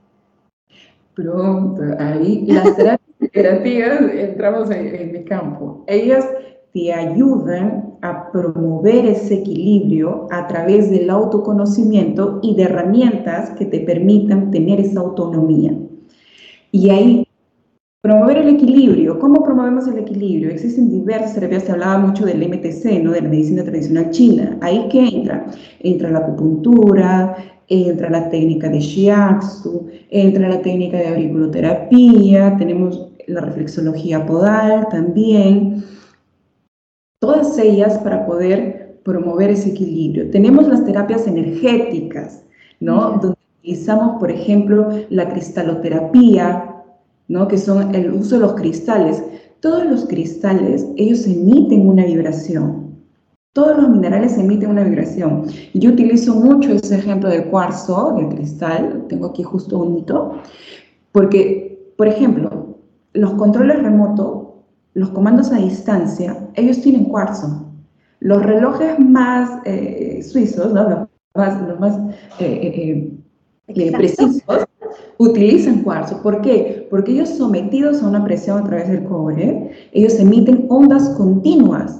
Pronto, 1.15 1.81
ahí 1.99 2.45
las 2.47 2.75
terapias 2.77 3.09
integrativas 3.19 4.01
entramos 4.13 4.71
en, 4.71 5.11
mi 5.11 5.23
campo. 5.25 5.83
Ellas 5.87 6.25
te 6.73 6.93
ayudan 6.93 7.95
a 8.01 8.31
promover 8.31 9.05
ese 9.05 9.35
equilibrio 9.35 10.27
a 10.31 10.47
través 10.47 10.89
del 10.89 11.09
autoconocimiento 11.09 12.39
y 12.41 12.55
de 12.55 12.63
herramientas 12.63 13.49
que 13.51 13.65
te 13.65 13.81
permitan 13.81 14.51
tener 14.51 14.79
esa 14.79 15.01
autonomía. 15.01 15.73
Y 16.71 16.89
ahí 16.89 17.28
Promover 18.01 18.37
el 18.37 18.47
equilibrio. 18.47 19.19
¿Cómo 19.19 19.43
promovemos 19.43 19.85
el 19.87 19.97
equilibrio? 19.97 20.49
Existen 20.49 20.89
diversas 20.89 21.33
terapias, 21.33 21.63
se 21.63 21.73
hablaba 21.73 21.97
mucho 21.97 22.25
del 22.25 22.47
MTC, 22.47 23.03
¿no? 23.03 23.11
de 23.11 23.21
la 23.21 23.27
medicina 23.27 23.61
tradicional 23.61 24.09
china. 24.11 24.57
¿Ahí 24.61 24.87
qué 24.89 25.05
entra? 25.05 25.47
Entra 25.81 26.09
la 26.09 26.19
acupuntura, 26.19 27.35
entra 27.67 28.09
la 28.09 28.29
técnica 28.29 28.69
de 28.69 28.79
shiatsu, 28.79 29.87
entra 30.09 30.47
la 30.47 30.61
técnica 30.61 30.97
de 30.97 31.09
auriculoterapia, 31.09 32.55
tenemos 32.57 33.09
la 33.27 33.41
reflexología 33.41 34.25
podal 34.25 34.87
también. 34.89 35.83
Todas 37.19 37.57
ellas 37.59 37.97
para 37.97 38.25
poder 38.25 39.01
promover 39.03 39.49
ese 39.49 39.71
equilibrio. 39.71 40.31
Tenemos 40.31 40.69
las 40.69 40.85
terapias 40.85 41.27
energéticas, 41.27 42.45
¿no? 42.79 43.19
Donde 43.21 43.35
utilizamos, 43.59 44.21
por 44.21 44.31
ejemplo, 44.31 44.87
la 45.09 45.27
cristaloterapia, 45.27 46.78
¿no? 47.29 47.47
que 47.47 47.57
son 47.57 47.95
el 47.95 48.11
uso 48.11 48.35
de 48.35 48.41
los 48.41 48.53
cristales. 48.55 49.23
Todos 49.61 49.85
los 49.85 50.05
cristales, 50.05 50.85
ellos 50.97 51.25
emiten 51.25 51.87
una 51.87 52.05
vibración. 52.05 52.89
Todos 53.53 53.77
los 53.77 53.89
minerales 53.89 54.37
emiten 54.37 54.69
una 54.69 54.83
vibración. 54.83 55.45
Yo 55.73 55.91
utilizo 55.91 56.35
mucho 56.35 56.71
ese 56.73 56.97
ejemplo 56.97 57.29
del 57.29 57.45
cuarzo, 57.45 58.15
del 58.17 58.29
cristal, 58.29 59.05
tengo 59.07 59.27
aquí 59.27 59.43
justo 59.43 59.79
un 59.79 59.97
hito, 59.97 60.33
porque, 61.11 61.93
por 61.97 62.07
ejemplo, 62.07 62.77
los 63.13 63.33
controles 63.33 63.81
remotos, 63.81 64.49
los 64.93 65.09
comandos 65.09 65.51
a 65.51 65.57
distancia, 65.57 66.37
ellos 66.55 66.81
tienen 66.81 67.05
cuarzo. 67.05 67.65
Los 68.19 68.43
relojes 68.43 68.99
más 68.99 69.59
eh, 69.65 70.21
suizos, 70.23 70.73
¿no? 70.73 70.89
los 70.89 71.07
más, 71.35 71.67
los 71.67 71.79
más 71.79 71.97
eh, 72.39 73.11
eh, 73.67 73.91
precisos, 73.91 74.43
utilizan 75.19 75.83
cuarzo. 75.83 76.21
¿Por 76.23 76.41
qué? 76.41 76.87
Porque 76.89 77.11
ellos 77.11 77.29
sometidos 77.29 78.01
a 78.01 78.07
una 78.07 78.23
presión 78.23 78.57
a 78.57 78.63
través 78.63 78.87
del 78.87 79.03
cobre, 79.03 79.71
ellos 79.91 80.17
emiten 80.17 80.65
ondas 80.69 81.09
continuas. 81.09 81.99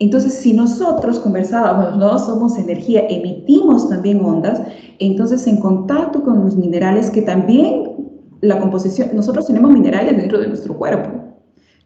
Entonces, 0.00 0.34
si 0.34 0.52
nosotros 0.52 1.20
conversábamos, 1.20 1.96
no 1.96 2.18
somos 2.18 2.58
energía, 2.58 3.06
emitimos 3.08 3.88
también 3.88 4.22
ondas, 4.24 4.60
entonces 4.98 5.46
en 5.46 5.58
contacto 5.60 6.22
con 6.24 6.44
los 6.44 6.56
minerales 6.56 7.10
que 7.10 7.22
también 7.22 7.94
la 8.40 8.58
composición, 8.58 9.10
nosotros 9.14 9.46
tenemos 9.46 9.70
minerales 9.70 10.16
dentro 10.16 10.40
de 10.40 10.48
nuestro 10.48 10.76
cuerpo, 10.76 11.10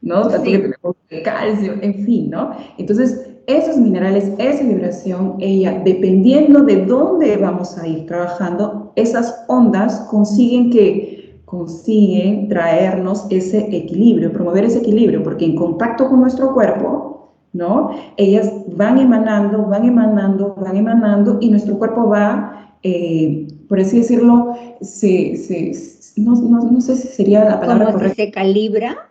¿no? 0.00 0.26
tenemos 0.28 0.96
calcio, 1.22 1.74
en 1.82 1.94
fin, 2.06 2.30
¿no? 2.30 2.52
Entonces, 2.78 3.28
esos 3.48 3.78
minerales, 3.78 4.30
esa 4.38 4.62
vibración, 4.62 5.36
ella, 5.38 5.80
dependiendo 5.84 6.64
de 6.64 6.84
dónde 6.84 7.36
vamos 7.38 7.78
a 7.78 7.86
ir 7.86 8.06
trabajando, 8.06 8.87
esas 8.96 9.44
ondas 9.48 10.00
consiguen 10.10 10.70
que 10.70 11.40
consiguen 11.44 12.48
traernos 12.48 13.26
ese 13.30 13.74
equilibrio, 13.74 14.32
promover 14.32 14.64
ese 14.64 14.78
equilibrio, 14.80 15.22
porque 15.22 15.46
en 15.46 15.56
contacto 15.56 16.08
con 16.08 16.20
nuestro 16.20 16.52
cuerpo, 16.52 17.32
¿no? 17.54 17.90
Ellas 18.18 18.52
van 18.76 18.98
emanando, 18.98 19.64
van 19.64 19.86
emanando, 19.86 20.54
van 20.56 20.76
emanando 20.76 21.38
y 21.40 21.48
nuestro 21.48 21.78
cuerpo 21.78 22.08
va, 22.08 22.76
eh, 22.82 23.48
por 23.66 23.80
así 23.80 23.98
decirlo, 23.98 24.54
se, 24.82 25.72
no, 26.16 26.34
no, 26.34 26.80
sé 26.82 26.96
si 26.96 27.08
sería 27.08 27.44
la 27.44 27.60
palabra 27.60 27.92
correcta. 27.92 28.14
se 28.14 28.30
calibra 28.30 29.08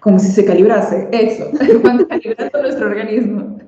como 0.00 0.18
si 0.18 0.28
se 0.28 0.44
calibrase, 0.44 1.08
eso, 1.12 1.50
van 1.82 2.04
calibrando 2.04 2.62
nuestro 2.62 2.86
organismo. 2.86 3.58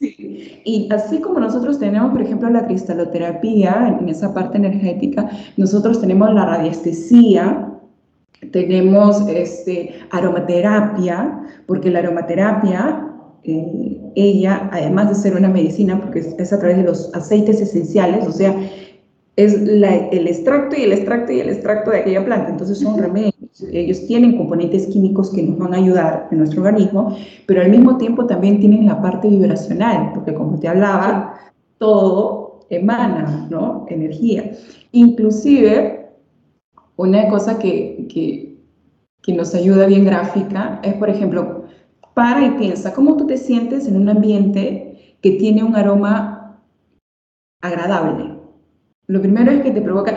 Y 0.00 0.88
así 0.92 1.20
como 1.20 1.40
nosotros 1.40 1.78
tenemos, 1.78 2.12
por 2.12 2.20
ejemplo, 2.20 2.50
la 2.50 2.66
cristaloterapia 2.66 3.96
en 4.00 4.08
esa 4.08 4.34
parte 4.34 4.58
energética, 4.58 5.30
nosotros 5.56 6.00
tenemos 6.00 6.34
la 6.34 6.44
radiestesia, 6.44 7.72
tenemos 8.52 9.26
este, 9.28 9.94
aromaterapia, 10.10 11.40
porque 11.66 11.90
la 11.90 12.00
aromaterapia, 12.00 13.08
eh, 13.44 14.12
ella, 14.14 14.68
además 14.72 15.08
de 15.08 15.14
ser 15.14 15.36
una 15.36 15.48
medicina, 15.48 16.00
porque 16.00 16.18
es, 16.36 16.52
a 16.52 16.58
través 16.58 16.76
de 16.76 16.84
los 16.84 17.14
aceites 17.14 17.60
esenciales, 17.60 18.26
o 18.26 18.32
sea, 18.32 18.54
es 19.36 19.54
el 19.54 20.28
extracto 20.28 20.76
y 20.76 20.82
el 20.82 20.92
extracto 20.92 21.32
y 21.32 21.40
el 21.40 21.50
extracto 21.50 21.90
de 21.90 21.98
aquella 21.98 22.24
planta, 22.24 22.50
entonces 22.50 22.78
son 22.78 22.98
remedios 22.98 23.35
ellos 23.72 24.06
tienen 24.06 24.36
componentes 24.36 24.86
químicos 24.86 25.30
que 25.30 25.42
nos 25.42 25.58
van 25.58 25.74
a 25.74 25.78
ayudar 25.78 26.28
en 26.30 26.38
nuestro 26.38 26.62
organismo, 26.62 27.16
pero 27.46 27.62
al 27.62 27.70
mismo 27.70 27.96
tiempo 27.96 28.26
también 28.26 28.60
tienen 28.60 28.86
la 28.86 29.00
parte 29.00 29.28
vibracional, 29.28 30.12
porque 30.14 30.34
como 30.34 30.58
te 30.58 30.68
hablaba, 30.68 31.34
todo 31.78 32.60
emana, 32.70 33.46
¿no? 33.50 33.86
Energía. 33.88 34.52
Inclusive, 34.92 36.10
una 36.96 37.28
cosa 37.28 37.58
que, 37.58 38.06
que, 38.12 38.58
que 39.22 39.32
nos 39.32 39.54
ayuda 39.54 39.86
bien 39.86 40.04
gráfica 40.04 40.80
es, 40.82 40.94
por 40.94 41.10
ejemplo, 41.10 41.64
para 42.14 42.46
y 42.46 42.50
piensa 42.52 42.94
cómo 42.94 43.16
tú 43.16 43.26
te 43.26 43.36
sientes 43.36 43.86
en 43.86 43.96
un 43.96 44.08
ambiente 44.08 45.16
que 45.20 45.32
tiene 45.32 45.62
un 45.64 45.76
aroma 45.76 46.60
agradable. 47.60 48.36
Lo 49.06 49.20
primero 49.20 49.50
es 49.50 49.62
que 49.62 49.70
te 49.70 49.80
provoca, 49.80 50.16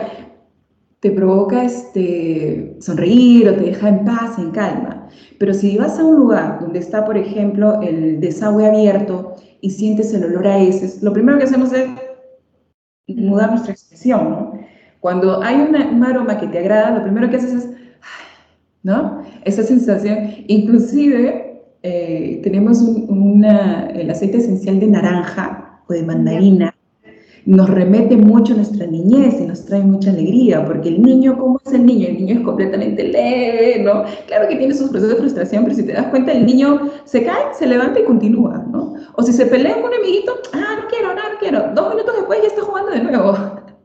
te 1.00 1.10
provoca 1.10 1.64
este, 1.64 2.76
sonreír 2.80 3.48
o 3.48 3.54
te 3.54 3.62
deja 3.62 3.88
en 3.88 4.04
paz, 4.04 4.38
en 4.38 4.50
calma. 4.50 5.08
Pero 5.38 5.54
si 5.54 5.76
vas 5.78 5.98
a 5.98 6.04
un 6.04 6.16
lugar 6.16 6.60
donde 6.60 6.78
está, 6.78 7.04
por 7.04 7.16
ejemplo, 7.16 7.80
el 7.82 8.20
desagüe 8.20 8.66
abierto 8.66 9.36
y 9.62 9.70
sientes 9.70 10.12
el 10.12 10.24
olor 10.24 10.46
a 10.46 10.58
heces, 10.58 11.02
lo 11.02 11.12
primero 11.12 11.38
que 11.38 11.44
hacemos 11.44 11.72
es 11.72 11.88
mudar 13.08 13.50
nuestra 13.50 13.72
expresión, 13.72 14.30
¿no? 14.30 14.52
Cuando 15.00 15.42
hay 15.42 15.56
un 15.56 16.04
aroma 16.04 16.38
que 16.38 16.46
te 16.46 16.58
agrada, 16.58 16.98
lo 16.98 17.02
primero 17.02 17.30
que 17.30 17.36
haces 17.36 17.54
es, 17.54 17.70
¿no? 18.82 19.22
Esa 19.44 19.62
sensación, 19.62 20.18
inclusive 20.46 21.62
eh, 21.82 22.40
tenemos 22.42 22.78
el 22.82 24.10
aceite 24.10 24.36
esencial 24.36 24.78
de 24.78 24.86
naranja 24.86 25.82
o 25.88 25.94
de 25.94 26.02
mandarina, 26.02 26.74
nos 27.46 27.70
remete 27.70 28.16
mucho 28.16 28.52
a 28.52 28.56
nuestra 28.56 28.86
niñez 28.86 29.40
y 29.40 29.46
nos 29.46 29.64
trae 29.64 29.82
mucha 29.82 30.10
alegría, 30.10 30.64
porque 30.64 30.88
el 30.88 31.02
niño, 31.02 31.38
¿cómo 31.38 31.60
es 31.64 31.72
el 31.72 31.86
niño? 31.86 32.08
El 32.08 32.18
niño 32.18 32.38
es 32.38 32.44
completamente 32.44 33.04
leve, 33.04 33.82
¿no? 33.82 34.04
Claro 34.26 34.48
que 34.48 34.56
tiene 34.56 34.74
sus 34.74 34.90
procesos 34.90 35.14
de 35.14 35.20
frustración, 35.20 35.64
pero 35.64 35.76
si 35.76 35.84
te 35.84 35.92
das 35.92 36.06
cuenta, 36.06 36.32
el 36.32 36.44
niño 36.44 36.90
se 37.04 37.24
cae, 37.24 37.54
se 37.54 37.66
levanta 37.66 38.00
y 38.00 38.04
continúa, 38.04 38.64
¿no? 38.70 38.94
O 39.14 39.22
si 39.22 39.32
se 39.32 39.46
pelea 39.46 39.74
con 39.74 39.90
un 39.90 39.94
amiguito, 39.94 40.34
ah, 40.52 40.78
no 40.82 40.88
quiero, 40.88 41.08
no, 41.08 41.14
no 41.14 41.38
quiero, 41.38 41.74
dos 41.74 41.94
minutos 41.94 42.14
después 42.16 42.40
ya 42.42 42.48
está 42.48 42.62
jugando 42.62 42.90
de 42.92 43.02
nuevo. 43.02 43.34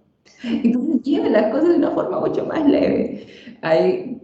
Entonces 0.43 1.01
lleva 1.03 1.29
las 1.29 1.51
cosas 1.51 1.69
de 1.69 1.75
una 1.75 1.91
forma 1.91 2.19
mucho 2.19 2.45
más 2.45 2.65
leve. 2.67 3.27
Hay, 3.61 4.21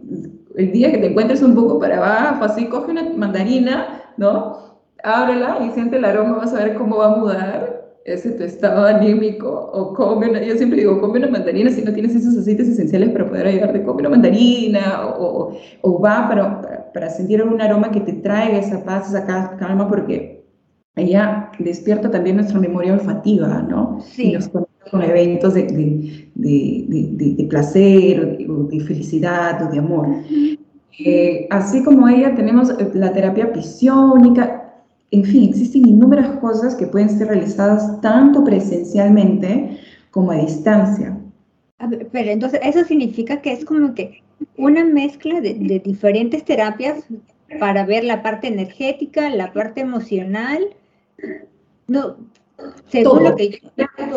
el 0.56 0.72
día 0.72 0.92
que 0.92 0.98
te 0.98 1.06
encuentres 1.06 1.42
un 1.42 1.54
poco 1.54 1.80
para 1.80 1.96
abajo, 1.96 2.44
así, 2.44 2.66
coge 2.66 2.90
una 2.90 3.08
mandarina, 3.16 4.02
¿no? 4.18 4.78
Ábrela 5.02 5.58
y 5.66 5.70
siente 5.72 5.96
el 5.96 6.04
aroma, 6.04 6.36
vas 6.36 6.54
a 6.54 6.64
ver 6.64 6.74
cómo 6.74 6.98
va 6.98 7.14
a 7.14 7.16
mudar 7.16 7.81
ese 8.04 8.32
tu 8.32 8.42
estado 8.42 8.84
anímico, 8.84 9.48
o 9.48 9.94
come 9.94 10.28
una, 10.28 10.42
yo 10.42 10.56
siempre 10.56 10.80
digo, 10.80 11.00
come 11.00 11.18
una 11.18 11.28
mandarina 11.28 11.70
si 11.70 11.82
no 11.82 11.92
tienes 11.92 12.14
esos 12.14 12.36
aceites 12.36 12.68
esenciales 12.68 13.10
para 13.10 13.28
poder 13.28 13.46
ayudarte, 13.46 13.84
come 13.84 14.00
una 14.00 14.10
mandarina, 14.10 15.06
o, 15.06 15.56
o, 15.82 16.00
va 16.00 16.28
para, 16.28 16.92
para, 16.92 17.10
sentir 17.10 17.42
un 17.42 17.60
aroma 17.60 17.90
que 17.90 18.00
te 18.00 18.14
traiga 18.14 18.58
esa 18.58 18.82
paz, 18.84 19.08
esa 19.08 19.24
calma, 19.56 19.88
porque 19.88 20.44
ella 20.96 21.50
despierta 21.58 22.10
también 22.10 22.36
nuestra 22.36 22.58
memoria 22.58 22.92
olfativa, 22.92 23.62
¿no? 23.62 23.98
Sí. 24.00 24.30
Y 24.30 24.32
nos 24.32 24.48
conecta 24.48 24.90
con 24.90 25.02
eventos 25.02 25.54
de, 25.54 25.62
de, 25.64 26.84
de, 26.88 27.34
de 27.36 27.44
placer, 27.44 28.46
o 28.48 28.64
de, 28.64 28.80
felicidad, 28.80 29.66
o 29.66 29.70
de 29.72 29.78
amor. 29.78 30.08
Eh, 30.98 31.46
así 31.50 31.82
como 31.82 32.08
ella, 32.08 32.34
tenemos 32.34 32.74
la 32.94 33.12
terapia 33.12 33.52
pisiónica, 33.52 34.61
en 35.12 35.24
fin, 35.24 35.50
existen 35.50 35.86
innumerables 35.86 36.40
cosas 36.40 36.74
que 36.74 36.86
pueden 36.86 37.10
ser 37.10 37.28
realizadas 37.28 38.00
tanto 38.00 38.42
presencialmente 38.42 39.78
como 40.10 40.32
a 40.32 40.36
distancia. 40.36 41.16
pero 42.10 42.30
entonces 42.30 42.60
eso 42.62 42.82
significa 42.84 43.40
que 43.42 43.52
es 43.52 43.64
como 43.64 43.94
que 43.94 44.22
una 44.56 44.84
mezcla 44.84 45.40
de, 45.40 45.54
de 45.54 45.80
diferentes 45.80 46.44
terapias 46.44 47.04
para 47.60 47.84
ver 47.84 48.04
la 48.04 48.22
parte 48.22 48.48
energética, 48.48 49.28
la 49.28 49.52
parte 49.52 49.82
emocional. 49.82 50.62
No, 51.86 52.16
según 52.92 53.36
que 53.36 53.62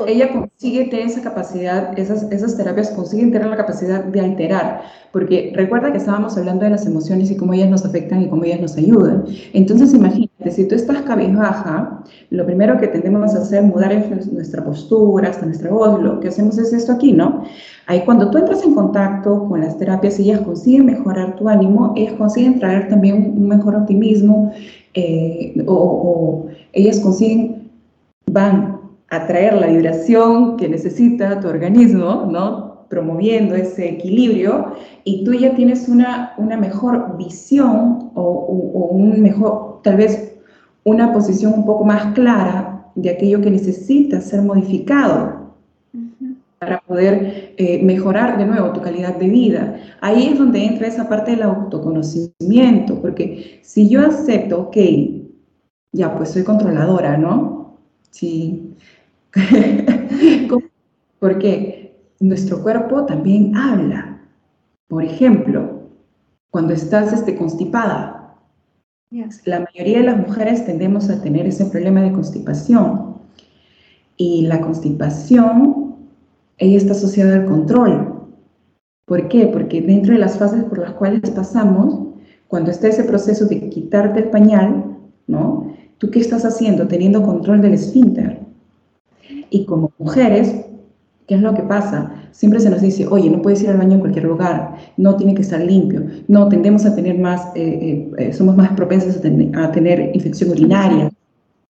ella, 0.07 0.33
consigue 0.33 0.85
tener 0.85 1.05
esa 1.05 1.21
capacidad, 1.21 1.97
esas, 1.97 2.29
esas 2.31 2.57
terapias 2.57 2.89
consiguen 2.89 3.31
tener 3.31 3.47
la 3.47 3.55
capacidad 3.55 4.03
de 4.03 4.19
alterar, 4.19 4.81
porque 5.13 5.53
recuerda 5.55 5.91
que 5.91 5.97
estábamos 5.97 6.37
hablando 6.37 6.65
de 6.65 6.71
las 6.71 6.85
emociones 6.85 7.31
y 7.31 7.37
cómo 7.37 7.53
ellas 7.53 7.69
nos 7.69 7.85
afectan 7.85 8.21
y 8.21 8.29
cómo 8.29 8.43
ellas 8.43 8.59
nos 8.59 8.75
ayudan. 8.75 9.23
Entonces 9.53 9.93
imagínate, 9.93 10.51
si 10.51 10.67
tú 10.67 10.75
estás 10.75 11.03
cabizbaja, 11.03 12.03
lo 12.31 12.45
primero 12.45 12.77
que 12.77 12.87
tendemos 12.87 13.33
a 13.33 13.39
hacer 13.39 13.63
es 13.63 13.69
mudar 13.69 13.93
nuestra 14.33 14.63
postura, 14.63 15.29
hasta 15.29 15.45
nuestra 15.45 15.71
voz, 15.71 16.01
lo 16.01 16.19
que 16.19 16.27
hacemos 16.27 16.57
es 16.57 16.73
esto 16.73 16.91
aquí, 16.91 17.13
¿no? 17.13 17.43
Ahí 17.87 18.01
cuando 18.03 18.29
tú 18.29 18.39
entras 18.39 18.63
en 18.63 18.73
contacto 18.73 19.45
con 19.47 19.61
las 19.61 19.77
terapias, 19.77 20.19
ellas 20.19 20.41
consiguen 20.41 20.87
mejorar 20.87 21.37
tu 21.37 21.47
ánimo, 21.47 21.93
ellas 21.95 22.15
consiguen 22.17 22.59
traer 22.59 22.89
también 22.89 23.33
un 23.37 23.47
mejor 23.47 23.75
optimismo, 23.75 24.51
eh, 24.95 25.53
o, 25.65 25.73
o 25.73 26.47
ellas 26.73 26.99
consiguen 26.99 27.64
van 28.35 28.81
a 29.09 29.27
traer 29.27 29.53
la 29.53 29.67
vibración 29.67 30.57
que 30.57 30.67
necesita 30.67 31.39
tu 31.39 31.47
organismo, 31.47 32.27
¿no? 32.29 32.85
Promoviendo 32.89 33.55
ese 33.55 33.87
equilibrio 33.87 34.73
y 35.05 35.23
tú 35.23 35.33
ya 35.33 35.55
tienes 35.55 35.87
una, 35.87 36.33
una 36.37 36.57
mejor 36.57 37.15
visión 37.17 38.11
o, 38.13 38.89
un 38.91 39.21
mejor, 39.21 39.79
tal 39.83 39.95
vez 39.95 40.35
una 40.83 41.13
posición 41.13 41.53
un 41.53 41.65
poco 41.65 41.85
más 41.85 42.13
clara 42.13 42.91
de 42.95 43.09
aquello 43.09 43.39
que 43.39 43.51
necesita 43.51 44.19
ser 44.19 44.41
modificado 44.41 45.53
para 46.59 46.81
poder 46.81 47.53
eh, 47.57 47.81
mejorar 47.83 48.37
de 48.37 48.45
nuevo 48.45 48.73
tu 48.73 48.81
calidad 48.81 49.15
de 49.15 49.29
vida. 49.29 49.77
Ahí 50.01 50.27
es 50.27 50.37
donde 50.37 50.65
entra 50.65 50.87
esa 50.87 51.07
parte 51.07 51.31
del 51.31 51.43
autoconocimiento, 51.43 53.01
porque 53.01 53.61
si 53.63 53.87
yo 53.87 54.05
acepto, 54.05 54.63
ok, 54.63 54.77
ya 55.93 56.13
pues 56.17 56.31
soy 56.31 56.43
controladora, 56.43 57.17
¿no? 57.17 57.64
Sí. 58.15 58.73
Porque 61.19 61.93
nuestro 62.21 62.63
cuerpo 62.63 63.05
también 63.05 63.55
habla. 63.57 64.21
Por 64.87 65.03
ejemplo, 65.03 65.89
cuando 66.49 66.73
estás 66.73 67.11
este, 67.11 67.35
constipada, 67.35 68.37
la 69.43 69.59
mayoría 69.59 69.97
de 69.99 70.05
las 70.05 70.17
mujeres 70.17 70.65
tendemos 70.65 71.09
a 71.09 71.21
tener 71.21 71.45
ese 71.45 71.65
problema 71.65 72.01
de 72.03 72.13
constipación. 72.13 73.15
Y 74.15 74.43
la 74.43 74.61
constipación, 74.61 75.97
ella 76.57 76.77
está 76.77 76.93
asociada 76.93 77.35
al 77.35 77.45
control. 77.45 78.29
¿Por 79.05 79.27
qué? 79.27 79.47
Porque 79.47 79.81
dentro 79.81 80.13
de 80.13 80.19
las 80.19 80.37
fases 80.37 80.63
por 80.63 80.77
las 80.79 80.93
cuales 80.93 81.29
pasamos, 81.31 81.99
cuando 82.47 82.71
está 82.71 82.87
ese 82.87 83.03
proceso 83.03 83.45
de 83.45 83.69
quitarte 83.69 84.21
el 84.21 84.29
pañal, 84.29 84.99
¿no? 85.27 85.75
¿Tú 85.97 86.11
qué 86.11 86.19
estás 86.19 86.45
haciendo? 86.45 86.87
Teniendo 86.87 87.23
control 87.23 87.61
del 87.61 87.73
esfínter. 87.73 88.39
Y 89.49 89.65
como 89.65 89.91
mujeres, 89.97 90.65
¿qué 91.27 91.35
es 91.35 91.41
lo 91.41 91.53
que 91.53 91.63
pasa? 91.63 92.11
Siempre 92.31 92.59
se 92.59 92.69
nos 92.69 92.81
dice, 92.81 93.07
oye, 93.07 93.29
no 93.29 93.41
puedes 93.41 93.63
ir 93.63 93.69
al 93.69 93.77
baño 93.77 93.93
en 93.93 93.99
cualquier 94.01 94.25
lugar, 94.25 94.75
no 94.97 95.15
tiene 95.15 95.33
que 95.33 95.41
estar 95.41 95.61
limpio, 95.61 96.03
no, 96.27 96.49
tendemos 96.49 96.85
a 96.85 96.93
tener 96.93 97.17
más, 97.17 97.47
eh, 97.55 98.11
eh, 98.17 98.33
somos 98.33 98.57
más 98.57 98.71
propensas 98.71 99.17
a, 99.17 99.71
tener 99.71 100.11
infección 100.13 100.49
urinaria, 100.49 101.09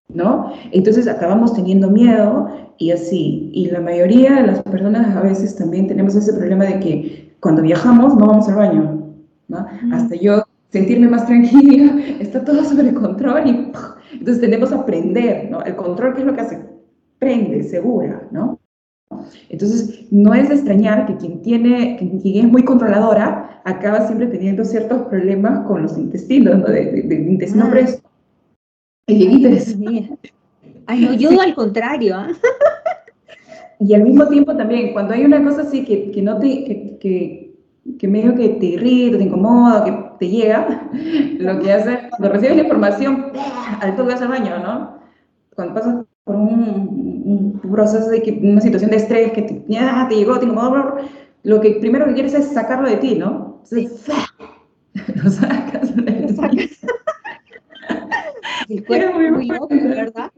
¿no? 0.07 0.53
Entonces 0.71 1.07
acabamos 1.07 1.53
teniendo 1.53 1.89
miedo 1.89 2.47
y 2.77 2.91
así. 2.91 3.49
Y 3.53 3.69
la 3.69 3.81
mayoría 3.81 4.35
de 4.35 4.47
las 4.47 4.63
personas 4.63 5.15
a 5.15 5.21
veces 5.21 5.55
también 5.55 5.87
tenemos 5.87 6.15
ese 6.15 6.33
problema 6.33 6.65
de 6.65 6.79
que 6.79 7.35
cuando 7.39 7.61
viajamos 7.61 8.15
no 8.15 8.27
vamos 8.27 8.47
al 8.47 8.55
baño, 8.55 9.13
¿no? 9.49 9.65
Hasta 9.91 10.15
yo 10.15 10.43
sentirme 10.69 11.07
más 11.07 11.25
tranquila, 11.25 11.97
está 12.19 12.43
todo 12.43 12.63
sobre 12.63 12.93
control 12.93 13.47
y 13.47 13.71
entonces 14.13 14.41
tenemos 14.41 14.69
que 14.69 14.75
aprender, 14.75 15.49
¿no? 15.49 15.61
El 15.63 15.75
control, 15.75 16.13
¿qué 16.13 16.21
es 16.21 16.27
lo 16.27 16.33
que 16.33 16.41
hace? 16.41 16.59
Prende, 17.19 17.63
segura, 17.63 18.27
¿no? 18.31 18.59
Entonces, 19.49 20.07
no 20.11 20.33
es 20.33 20.49
de 20.49 20.55
extrañar 20.55 21.05
que 21.05 21.17
quien, 21.17 21.41
tiene, 21.41 21.97
quien 21.97 22.45
es 22.45 22.51
muy 22.51 22.63
controladora 22.63 23.61
acaba 23.63 24.05
siempre 24.07 24.27
teniendo 24.27 24.65
ciertos 24.65 25.03
problemas 25.03 25.65
con 25.67 25.83
los 25.83 25.97
intestinos, 25.97 26.59
¿no? 26.59 26.65
De, 26.65 27.03
de, 27.03 27.15
intestino 27.15 27.69
ah. 27.71 27.85
Y 29.07 29.17
bien 29.17 29.31
interesante. 29.33 30.17
Ay, 30.85 31.05
no, 31.05 31.13
yo 31.13 31.39
al 31.39 31.55
contrario. 31.55 32.15
¿ah? 32.15 32.27
Y 33.79 33.93
al 33.95 34.03
mismo 34.03 34.27
tiempo 34.29 34.55
también, 34.55 34.93
cuando 34.93 35.13
hay 35.13 35.25
una 35.25 35.43
cosa 35.43 35.63
así 35.63 35.83
que, 35.83 36.09
que 36.11 36.21
no 36.21 36.39
te, 36.39 36.63
que, 36.63 36.97
que, 36.99 37.42
que 37.99 38.07
medio 38.07 38.35
que 38.35 38.49
te 38.49 38.65
irrita, 38.65 39.17
te 39.17 39.23
incomoda, 39.23 39.83
que 39.83 39.91
te 40.19 40.29
llega, 40.29 40.89
lo 41.39 41.59
que 41.59 41.71
hace, 41.71 42.09
cuando 42.09 42.29
recibes 42.29 42.55
la 42.57 42.63
información, 42.63 43.31
al 43.81 43.95
toque 43.95 44.13
vas 44.13 44.21
al 44.21 44.29
baño, 44.29 44.59
¿no? 44.59 44.99
Cuando 45.55 45.73
pasas 45.73 46.05
por 46.23 46.35
un, 46.35 47.59
proceso 47.71 48.09
de 48.09 48.39
una 48.43 48.61
situación 48.61 48.91
de 48.91 48.97
estrés 48.97 49.31
que 49.31 49.41
te, 49.41 49.65
ya, 49.67 50.05
te 50.07 50.15
llegó, 50.15 50.37
te 50.37 50.45
incomodó, 50.45 50.97
lo 51.43 51.59
que 51.59 51.71
primero 51.71 52.05
que 52.05 52.13
quieres 52.13 52.33
es 52.35 52.47
sacarlo 52.53 52.87
de 52.87 52.97
ti, 52.97 53.15
¿no? 53.15 53.61
Entonces, 53.63 54.07
lo 55.23 55.29
sacas. 55.29 55.93
El 58.69 58.85
cuerpo 58.85 59.19
muy, 59.19 59.31
muy 59.31 59.47
loco, 59.47 59.67
¿verdad? 59.69 60.31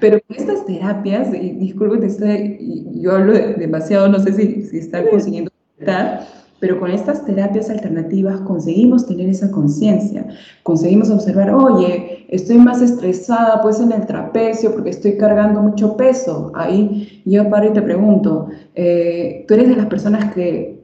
Pero 0.00 0.18
con 0.26 0.36
estas 0.36 0.66
terapias, 0.66 1.32
y 1.34 1.52
disculpen, 1.52 3.00
yo 3.00 3.12
hablo 3.12 3.32
demasiado, 3.32 4.08
no 4.08 4.18
sé 4.18 4.32
si, 4.32 4.62
si 4.62 4.78
están 4.78 5.06
consiguiendo 5.06 5.52
pero 6.64 6.80
con 6.80 6.90
estas 6.90 7.26
terapias 7.26 7.68
alternativas 7.68 8.40
conseguimos 8.40 9.06
tener 9.06 9.28
esa 9.28 9.50
conciencia, 9.50 10.26
conseguimos 10.62 11.10
observar, 11.10 11.54
oye, 11.54 12.24
estoy 12.30 12.56
más 12.56 12.80
estresada 12.80 13.60
pues 13.60 13.80
en 13.80 13.92
el 13.92 14.06
trapecio 14.06 14.72
porque 14.72 14.88
estoy 14.88 15.18
cargando 15.18 15.60
mucho 15.60 15.94
peso. 15.94 16.50
Ahí 16.54 17.20
yo 17.26 17.50
paro 17.50 17.66
y 17.66 17.74
te 17.74 17.82
pregunto, 17.82 18.48
eh, 18.74 19.44
tú 19.46 19.52
eres 19.52 19.68
de 19.68 19.76
las 19.76 19.84
personas 19.84 20.32
que 20.32 20.82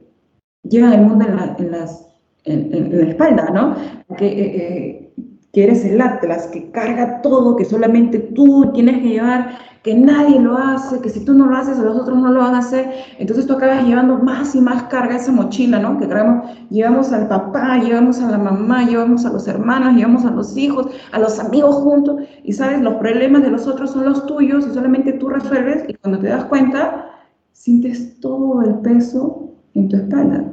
llevan 0.61 0.93
el 0.93 1.01
mundo 1.01 1.25
en 1.27 1.35
la, 1.35 1.57
las, 1.71 2.07
en, 2.43 2.95
la 2.95 3.09
espalda, 3.09 3.49
¿no? 3.51 3.75
Eh, 4.19 4.27
eh, 4.27 5.10
que 5.53 5.63
eres 5.63 5.83
el 5.85 5.99
Atlas, 5.99 6.47
que 6.47 6.71
carga 6.71 7.21
todo, 7.21 7.55
que 7.55 7.65
solamente 7.65 8.19
tú 8.19 8.71
tienes 8.73 9.01
que 9.01 9.09
llevar, 9.09 9.57
que 9.83 9.95
nadie 9.95 10.39
lo 10.39 10.57
hace, 10.57 11.01
que 11.01 11.09
si 11.09 11.25
tú 11.25 11.33
no 11.33 11.47
lo 11.47 11.57
haces, 11.57 11.77
los 11.79 11.97
otros 11.97 12.17
no 12.17 12.31
lo 12.31 12.39
van 12.39 12.53
a 12.53 12.59
hacer. 12.59 12.87
Entonces 13.17 13.47
tú 13.47 13.53
acabas 13.53 13.83
llevando 13.83 14.17
más 14.19 14.53
y 14.55 14.61
más 14.61 14.83
carga 14.83 15.15
esa 15.15 15.31
mochila, 15.31 15.79
¿no? 15.79 15.97
Que 15.97 16.05
traemos, 16.05 16.49
llevamos 16.69 17.11
al 17.11 17.27
papá, 17.27 17.79
llevamos 17.79 18.21
a 18.21 18.29
la 18.29 18.37
mamá, 18.37 18.83
llevamos 18.83 19.25
a 19.25 19.33
los 19.33 19.47
hermanos, 19.47 19.95
llevamos 19.95 20.23
a 20.25 20.31
los 20.31 20.55
hijos, 20.55 20.87
a 21.11 21.19
los 21.19 21.39
amigos 21.39 21.75
juntos. 21.77 22.21
Y 22.43 22.53
sabes, 22.53 22.79
los 22.81 22.95
problemas 22.95 23.41
de 23.41 23.49
los 23.49 23.67
otros 23.67 23.91
son 23.91 24.05
los 24.05 24.25
tuyos 24.27 24.67
y 24.67 24.73
solamente 24.73 25.13
tú 25.13 25.29
resuelves. 25.29 25.83
Y 25.87 25.95
cuando 25.95 26.19
te 26.19 26.27
das 26.27 26.45
cuenta, 26.45 27.07
sientes 27.51 28.19
todo 28.19 28.61
el 28.61 28.75
peso 28.75 29.51
en 29.73 29.89
tu 29.89 29.95
espalda. 29.95 30.45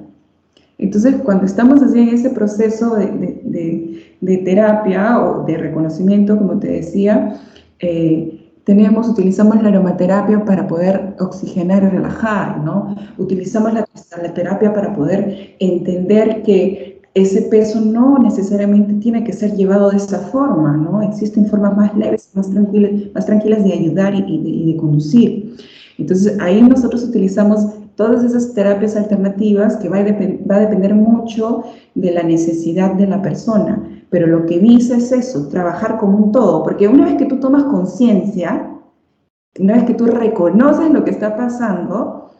Entonces, 0.78 1.16
cuando 1.24 1.44
estamos 1.44 1.82
así 1.82 1.98
en 1.98 2.08
ese 2.10 2.30
proceso 2.30 2.94
de, 2.94 4.40
terapia 4.44 5.20
o 5.20 5.44
de 5.44 5.58
reconocimiento, 5.58 6.38
como 6.38 6.58
te 6.60 6.68
decía, 6.68 7.40
eh, 7.80 8.52
tenemos, 8.62 9.08
utilizamos 9.08 9.60
la 9.62 9.70
aromaterapia 9.70 10.44
para 10.44 10.68
poder 10.68 11.16
oxigenar 11.18 11.82
y 11.82 11.88
relajar, 11.88 12.60
¿no? 12.60 12.94
Utilizamos 13.16 13.72
la, 13.72 13.88
la 14.22 14.34
terapia 14.34 14.72
para 14.72 14.94
poder 14.94 15.56
entender 15.58 16.42
que 16.42 17.00
ese 17.14 17.42
peso 17.42 17.80
no 17.80 18.18
necesariamente 18.18 18.94
tiene 18.94 19.24
que 19.24 19.32
ser 19.32 19.56
llevado 19.56 19.90
de 19.90 19.96
esa 19.96 20.18
forma, 20.18 20.76
¿no? 20.76 21.02
Existen 21.02 21.46
formas 21.46 21.76
más 21.76 21.96
leves, 21.96 22.30
más 22.34 22.50
tranquilas, 22.50 22.92
más 23.14 23.26
tranquilas 23.26 23.64
de 23.64 23.72
ayudar 23.72 24.14
y, 24.14 24.22
y 24.28 24.72
de 24.72 24.78
conducir. 24.78 25.56
Entonces, 25.98 26.38
ahí 26.38 26.62
nosotros 26.62 27.02
utilizamos 27.02 27.77
todas 27.98 28.22
esas 28.22 28.54
terapias 28.54 28.94
alternativas 28.94 29.76
que 29.78 29.88
va 29.88 29.98
a, 29.98 30.60
depender 30.60 30.94
mucho 30.94 31.64
de 31.96 32.12
la 32.12 32.22
necesidad 32.22 32.94
de 32.94 33.08
la 33.08 33.20
persona. 33.20 34.04
Pero 34.08 34.28
lo 34.28 34.46
que 34.46 34.60
dice 34.60 34.98
es 34.98 35.10
eso, 35.10 35.48
trabajar 35.48 35.98
como 35.98 36.16
un 36.16 36.30
todo, 36.30 36.62
porque 36.62 36.86
una 36.86 37.06
vez 37.06 37.16
que 37.16 37.24
tú 37.24 37.40
tomas 37.40 37.64
conciencia, 37.64 38.70
una 39.58 39.74
vez 39.74 39.82
que 39.82 39.94
tú 39.94 40.06
reconoces 40.06 40.92
lo 40.92 41.02
que 41.02 41.10
está 41.10 41.36
pasando 41.36 42.30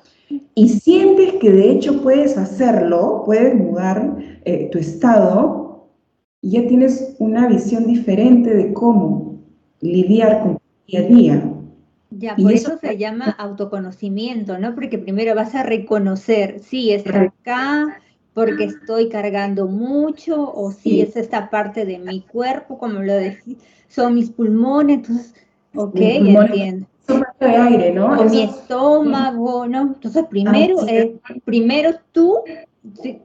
y 0.55 0.69
sientes 0.69 1.35
que 1.41 1.51
de 1.51 1.73
hecho 1.73 2.03
puedes 2.03 2.39
hacerlo, 2.39 3.25
puedes 3.27 3.57
mudar 3.57 4.17
eh, 4.45 4.69
tu 4.71 4.79
estado, 4.79 5.89
ya 6.41 6.69
tienes 6.69 7.17
una 7.19 7.49
visión 7.49 7.85
diferente 7.85 8.55
de 8.55 8.73
cómo 8.73 9.41
lidiar 9.81 10.41
con 10.41 10.53
tu 10.55 10.63
día 10.87 11.01
a 11.01 11.03
día. 11.03 11.48
Ya, 12.11 12.37
por 12.37 12.53
eso, 12.53 12.79
se 12.79 12.97
llama 12.97 13.27
autoconocimiento, 13.39 14.59
¿no? 14.59 14.75
Porque 14.75 14.99
primero 14.99 15.35
vas 15.35 15.55
a 15.55 15.63
reconocer, 15.63 16.61
sí, 16.61 16.91
es 16.93 17.07
acá 17.07 18.01
porque 18.33 18.65
estoy 18.65 19.09
cargando 19.09 19.67
mucho, 19.67 20.53
o 20.55 20.71
sí, 20.71 21.01
es 21.01 21.17
esta 21.17 21.51
parte 21.51 21.85
de 21.85 21.99
mi 21.99 22.21
cuerpo, 22.21 22.79
como 22.79 23.01
lo 23.01 23.13
decís, 23.13 23.57
son 23.89 24.15
mis 24.15 24.31
pulmones, 24.31 24.99
entonces, 24.99 25.35
ok, 25.75 25.97
entiendo. 25.97 26.87
de 27.41 27.47
aire, 27.47 27.93
¿no? 27.93 28.13
O 28.13 28.25
mi 28.25 28.43
estómago, 28.43 29.67
¿no? 29.67 29.83
Entonces, 29.83 30.25
primero, 30.31 30.87
eh, 30.87 31.17
primero 31.45 31.91
tú, 32.13 32.45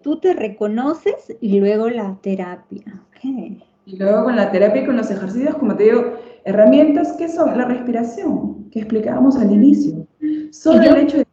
tú 0.01 0.19
te 0.19 0.33
reconoces 0.33 1.35
y 1.39 1.59
luego 1.59 1.89
la 1.89 2.17
terapia. 2.21 3.01
Okay. 3.15 3.63
Y 3.85 3.97
luego 3.97 4.23
con 4.23 4.35
la 4.35 4.51
terapia 4.51 4.81
y 4.81 4.85
con 4.85 4.97
los 4.97 5.11
ejercicios, 5.11 5.55
como 5.55 5.75
te 5.75 5.83
digo, 5.83 6.15
herramientas 6.45 7.13
que 7.13 7.29
son 7.29 7.57
la 7.57 7.65
respiración, 7.65 8.69
que 8.69 8.79
explicábamos 8.79 9.35
al 9.37 9.51
inicio. 9.51 10.07
Solo 10.51 10.83
el 10.83 10.97
hecho 10.97 11.17
de... 11.17 11.25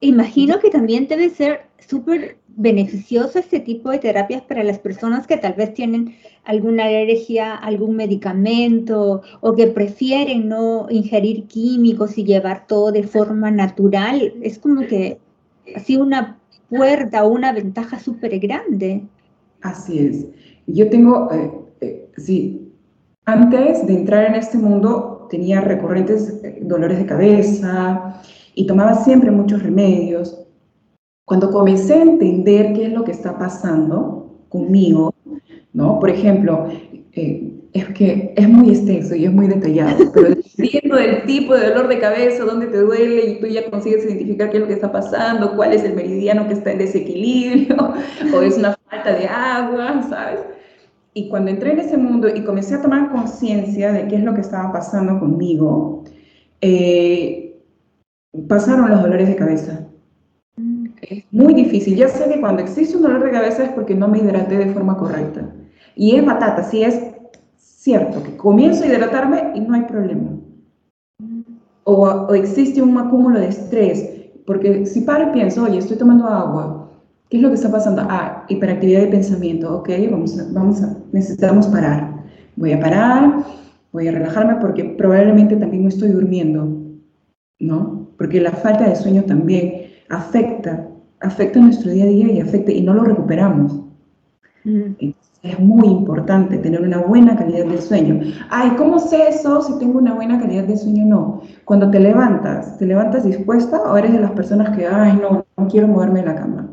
Imagino 0.00 0.60
que 0.60 0.70
también 0.70 1.08
debe 1.08 1.28
ser 1.28 1.62
súper 1.78 2.38
beneficioso 2.46 3.38
este 3.38 3.60
tipo 3.60 3.90
de 3.90 3.98
terapias 3.98 4.42
para 4.42 4.64
las 4.64 4.78
personas 4.78 5.26
que 5.26 5.36
tal 5.36 5.54
vez 5.54 5.74
tienen 5.74 6.16
alguna 6.44 6.84
alergia, 6.84 7.54
algún 7.54 7.96
medicamento 7.96 9.22
o 9.40 9.54
que 9.54 9.68
prefieren 9.68 10.48
no 10.48 10.86
ingerir 10.90 11.44
químicos 11.44 12.18
y 12.18 12.24
llevar 12.24 12.66
todo 12.66 12.92
de 12.92 13.04
forma 13.04 13.50
natural. 13.50 14.34
Es 14.42 14.58
como 14.58 14.86
que 14.86 15.18
así 15.74 15.96
una 15.96 16.38
puerta 16.68 17.24
o 17.24 17.28
una 17.28 17.52
ventaja 17.52 17.98
súper 17.98 18.38
grande. 18.38 19.02
Así 19.62 19.98
es. 19.98 20.26
Yo 20.66 20.88
tengo, 20.90 21.30
eh, 21.32 21.50
eh, 21.80 22.08
sí, 22.16 22.67
antes 23.28 23.86
de 23.86 23.92
entrar 23.92 24.24
en 24.24 24.36
este 24.36 24.56
mundo 24.56 25.26
tenía 25.28 25.60
recurrentes 25.60 26.40
eh, 26.42 26.60
dolores 26.62 26.96
de 26.96 27.04
cabeza 27.04 28.22
y 28.54 28.66
tomaba 28.66 28.94
siempre 28.94 29.30
muchos 29.30 29.62
remedios. 29.62 30.46
Cuando 31.26 31.50
comencé 31.50 31.92
a 31.94 32.02
entender 32.02 32.72
qué 32.72 32.86
es 32.86 32.92
lo 32.92 33.04
que 33.04 33.12
está 33.12 33.36
pasando 33.38 34.46
conmigo, 34.48 35.14
¿no? 35.74 36.00
Por 36.00 36.08
ejemplo, 36.08 36.68
es 37.12 37.88
que 37.88 38.32
es 38.34 38.48
muy 38.48 38.70
extenso 38.70 39.14
y 39.14 39.26
es 39.26 39.32
muy 39.32 39.46
detallado, 39.46 40.10
pero 40.14 40.30
dependiendo 40.30 40.96
del 40.96 41.24
tipo 41.26 41.54
de 41.54 41.68
dolor 41.68 41.88
de 41.88 41.98
cabeza, 41.98 42.46
dónde 42.46 42.68
te 42.68 42.78
duele 42.78 43.26
y 43.26 43.40
tú 43.40 43.46
ya 43.46 43.70
consigues 43.70 44.06
identificar 44.06 44.48
qué 44.48 44.56
es 44.56 44.62
lo 44.62 44.68
que 44.68 44.72
está 44.72 44.90
pasando, 44.90 45.54
cuál 45.54 45.74
es 45.74 45.84
el 45.84 45.94
meridiano 45.94 46.48
que 46.48 46.54
está 46.54 46.72
en 46.72 46.78
desequilibrio 46.78 47.76
o 48.34 48.40
es 48.40 48.56
una 48.56 48.74
falta 48.88 49.12
de 49.12 49.26
agua, 49.26 50.02
¿sabes? 50.08 50.40
Y 51.14 51.28
cuando 51.28 51.50
entré 51.50 51.72
en 51.72 51.80
ese 51.80 51.96
mundo 51.96 52.28
y 52.28 52.44
comencé 52.44 52.74
a 52.74 52.82
tomar 52.82 53.10
conciencia 53.10 53.92
de 53.92 54.06
qué 54.08 54.16
es 54.16 54.22
lo 54.22 54.34
que 54.34 54.42
estaba 54.42 54.72
pasando 54.72 55.18
conmigo, 55.18 56.04
eh, 56.60 57.60
pasaron 58.48 58.90
los 58.90 59.02
dolores 59.02 59.28
de 59.28 59.36
cabeza. 59.36 59.88
Es 61.02 61.24
muy 61.30 61.54
difícil. 61.54 61.96
Ya 61.96 62.08
sé 62.08 62.30
que 62.30 62.40
cuando 62.40 62.62
existe 62.62 62.96
un 62.96 63.02
dolor 63.02 63.24
de 63.24 63.30
cabeza 63.30 63.64
es 63.64 63.70
porque 63.70 63.94
no 63.94 64.08
me 64.08 64.18
hidraté 64.18 64.58
de 64.58 64.72
forma 64.72 64.96
correcta. 64.96 65.48
Y 65.96 66.14
es 66.16 66.24
batata, 66.24 66.62
sí 66.62 66.82
es 66.82 67.00
cierto, 67.56 68.22
que 68.22 68.36
comienzo 68.36 68.84
a 68.84 68.86
hidratarme 68.86 69.52
y 69.54 69.60
no 69.60 69.74
hay 69.74 69.82
problema. 69.82 70.30
O, 71.84 72.04
o 72.06 72.34
existe 72.34 72.82
un 72.82 72.96
acúmulo 72.98 73.40
de 73.40 73.48
estrés, 73.48 74.08
porque 74.46 74.84
si 74.84 75.00
paro 75.00 75.30
y 75.30 75.32
pienso, 75.32 75.64
oye, 75.64 75.78
estoy 75.78 75.96
tomando 75.96 76.26
agua, 76.26 76.87
¿Qué 77.28 77.36
es 77.36 77.42
lo 77.42 77.50
que 77.50 77.56
está 77.56 77.70
pasando? 77.70 78.02
Ah, 78.08 78.44
hiperactividad 78.48 79.02
de 79.02 79.08
pensamiento. 79.08 79.76
Ok, 79.76 79.90
vamos 80.10 80.38
a, 80.38 80.46
vamos 80.52 80.82
a, 80.82 80.96
necesitamos 81.12 81.66
parar. 81.66 82.24
Voy 82.56 82.72
a 82.72 82.80
parar, 82.80 83.44
voy 83.92 84.08
a 84.08 84.12
relajarme 84.12 84.56
porque 84.60 84.84
probablemente 84.84 85.56
también 85.56 85.82
no 85.82 85.90
estoy 85.90 86.08
durmiendo, 86.08 86.68
¿no? 87.60 88.08
Porque 88.16 88.40
la 88.40 88.52
falta 88.52 88.88
de 88.88 88.96
sueño 88.96 89.24
también 89.24 89.88
afecta, 90.08 90.88
afecta 91.20 91.60
nuestro 91.60 91.90
día 91.90 92.04
a 92.04 92.08
día 92.08 92.32
y 92.32 92.40
afecta 92.40 92.72
y 92.72 92.80
no 92.80 92.94
lo 92.94 93.04
recuperamos. 93.04 93.78
Mm. 94.64 95.12
Es 95.42 95.60
muy 95.60 95.86
importante 95.86 96.58
tener 96.58 96.80
una 96.80 96.98
buena 96.98 97.36
calidad 97.36 97.66
de 97.66 97.80
sueño. 97.80 98.20
Ay, 98.50 98.70
¿cómo 98.76 98.98
sé 98.98 99.28
eso 99.28 99.62
si 99.62 99.78
tengo 99.78 99.98
una 99.98 100.14
buena 100.14 100.40
calidad 100.40 100.64
de 100.64 100.76
sueño? 100.76 101.04
No. 101.04 101.42
Cuando 101.64 101.90
te 101.90 102.00
levantas, 102.00 102.76
¿te 102.78 102.86
levantas 102.86 103.24
dispuesta 103.24 103.82
o 103.82 103.96
eres 103.96 104.12
de 104.12 104.20
las 104.20 104.32
personas 104.32 104.76
que, 104.76 104.86
ay, 104.86 105.16
no, 105.22 105.44
no 105.56 105.68
quiero 105.68 105.86
moverme 105.86 106.20
de 106.20 106.26
la 106.26 106.34
cama? 106.34 106.68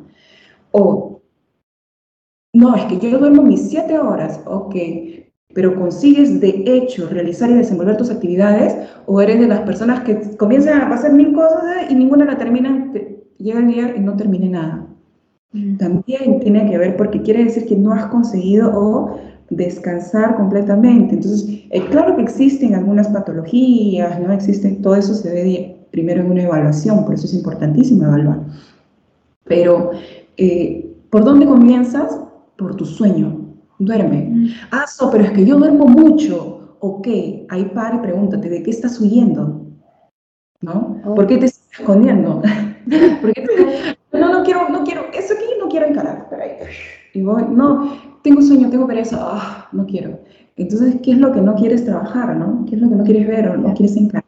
O, 0.78 1.22
no, 2.54 2.76
es 2.76 2.84
que 2.86 3.00
yo 3.00 3.18
duermo 3.18 3.44
mis 3.44 3.70
siete 3.70 3.98
horas, 3.98 4.42
ok, 4.46 4.76
pero 5.54 5.74
consigues 5.80 6.42
de 6.42 6.64
hecho 6.66 7.08
realizar 7.08 7.50
y 7.50 7.54
desenvolver 7.54 7.96
tus 7.96 8.12
actividades, 8.12 8.76
o 9.06 9.22
eres 9.22 9.40
de 9.40 9.48
las 9.48 9.62
personas 9.62 10.02
que 10.02 10.36
comienzan 10.36 10.82
a 10.82 10.90
pasar 10.90 11.14
mil 11.14 11.32
cosas 11.32 11.90
y 11.90 11.96
ninguna 11.96 12.26
la 12.26 12.38
termina, 12.38 12.92
llega 13.38 13.60
el 13.60 13.68
día 13.68 13.96
y 13.96 14.02
no 14.02 14.18
termine 14.18 14.50
nada. 14.50 14.86
Mm. 15.54 15.78
También 15.78 16.42
tiene 16.42 16.70
que 16.70 16.78
ver 16.78 16.98
porque 16.98 17.22
quiere 17.22 17.46
decir 17.46 17.66
que 17.68 17.78
no 17.78 17.94
has 17.94 18.08
conseguido 18.08 18.70
o 18.78 19.18
descansar 19.50 20.36
completamente. 20.36 21.16
Entonces, 21.16 21.64
eh, 21.70 21.86
claro 21.90 22.18
que 22.18 22.24
existen 22.24 22.76
algunas 22.76 23.08
patologías, 23.08 24.20
¿no? 24.20 24.34
Existen, 24.34 24.82
todo 24.82 24.96
eso 24.96 25.14
se 25.14 25.32
ve 25.32 25.78
primero 25.92 26.20
en 26.20 26.32
una 26.32 26.44
evaluación, 26.44 27.06
por 27.06 27.14
eso 27.14 27.28
es 27.28 27.34
importantísimo 27.34 28.04
evaluar. 28.04 28.42
Pero 29.46 29.92
eh, 30.38 30.98
¿por 31.10 31.24
dónde 31.24 31.46
comienzas? 31.46 32.20
Por 32.58 32.76
tu 32.76 32.86
sueño. 32.86 33.56
Duerme. 33.80 34.30
Mm. 34.32 34.48
Ah, 34.72 34.86
so, 34.88 35.12
pero 35.12 35.26
es 35.26 35.32
que 35.32 35.46
yo 35.46 35.58
duermo 35.58 35.86
mucho. 35.86 36.78
Ok, 36.80 37.08
ahí 37.50 37.72
para 37.74 37.96
y 37.96 38.00
pregúntate, 38.00 38.50
¿de 38.50 38.64
qué 38.64 38.70
estás 38.70 39.00
huyendo? 39.02 39.66
¿No? 40.62 41.02
¿Por 41.04 41.28
qué 41.28 41.38
te 41.38 41.48
estás 41.48 41.80
escondiendo? 41.80 42.42
Porque 43.22 43.46
no, 44.14 44.32
no 44.32 44.44
quiero, 44.44 44.70
no 44.70 44.84
quiero, 44.84 45.06
eso 45.14 45.34
aquí 45.34 45.46
no 45.60 45.68
quiero 45.68 45.88
encarar. 45.88 46.30
Y 47.14 47.22
voy, 47.22 47.44
no, 47.50 47.98
tengo 48.24 48.42
sueño, 48.42 48.70
tengo 48.70 48.88
pereza, 48.88 49.18
ah, 49.22 49.70
no 49.72 49.86
quiero. 49.86 50.20
Entonces, 50.58 50.98
¿qué 51.02 51.12
es 51.12 51.18
lo 51.18 51.32
que 51.32 51.42
no 51.42 51.56
quieres 51.56 51.86
trabajar, 51.86 52.36
no? 52.36 52.66
¿Qué 52.68 52.76
es 52.76 52.82
lo 52.82 52.90
que 52.90 52.96
no 52.96 53.04
quieres 53.04 53.28
ver 53.28 53.50
o 53.50 53.58
no 53.58 53.74
quieres 53.74 53.98
encarar? 53.98 54.25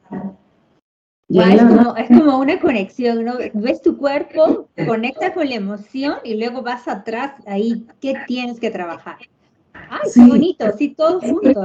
Es, 1.29 1.61
como, 1.63 1.95
es 1.95 2.07
como 2.07 2.39
una 2.39 2.59
conexión, 2.59 3.25
¿no? 3.25 3.33
Ves 3.53 3.81
tu 3.81 3.97
cuerpo, 3.97 4.67
conecta 4.85 5.33
con 5.33 5.49
la 5.49 5.55
emoción 5.55 6.15
y 6.23 6.35
luego 6.35 6.61
vas 6.61 6.87
atrás, 6.87 7.33
ahí, 7.45 7.85
¿qué 7.99 8.15
tienes 8.27 8.59
que 8.59 8.71
trabajar? 8.71 9.17
¡Ay, 9.73 10.09
qué 10.13 10.21
bonito! 10.21 10.65
Sí, 10.77 10.95
todo 10.95 11.19
junto. 11.19 11.63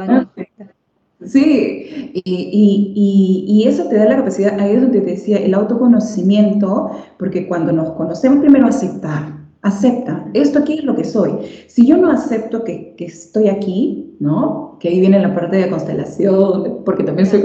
Sí, 1.24 2.12
y, 2.14 2.22
y, 2.24 3.44
y, 3.46 3.68
eso 3.68 3.86
te 3.88 3.96
da 3.96 4.06
la 4.06 4.16
capacidad, 4.16 4.58
ahí 4.58 4.74
es 4.74 4.82
donde 4.82 5.00
te 5.00 5.12
decía, 5.12 5.38
el 5.38 5.54
autoconocimiento, 5.54 6.90
porque 7.16 7.46
cuando 7.46 7.70
nos 7.70 7.92
conocemos 7.92 8.40
primero 8.40 8.66
aceptar, 8.66 9.32
acepta, 9.62 10.26
esto 10.34 10.58
aquí 10.58 10.78
es 10.78 10.84
lo 10.84 10.96
que 10.96 11.04
soy. 11.04 11.32
Si 11.68 11.86
yo 11.86 11.96
no 11.96 12.10
acepto 12.10 12.64
que, 12.64 12.96
que 12.96 13.04
estoy 13.04 13.48
aquí, 13.48 14.16
¿no? 14.18 14.76
Que 14.80 14.88
ahí 14.88 14.98
viene 14.98 15.20
la 15.20 15.32
parte 15.32 15.58
de 15.58 15.70
constelación, 15.70 16.82
porque 16.84 17.04
también 17.04 17.28
soy 17.28 17.40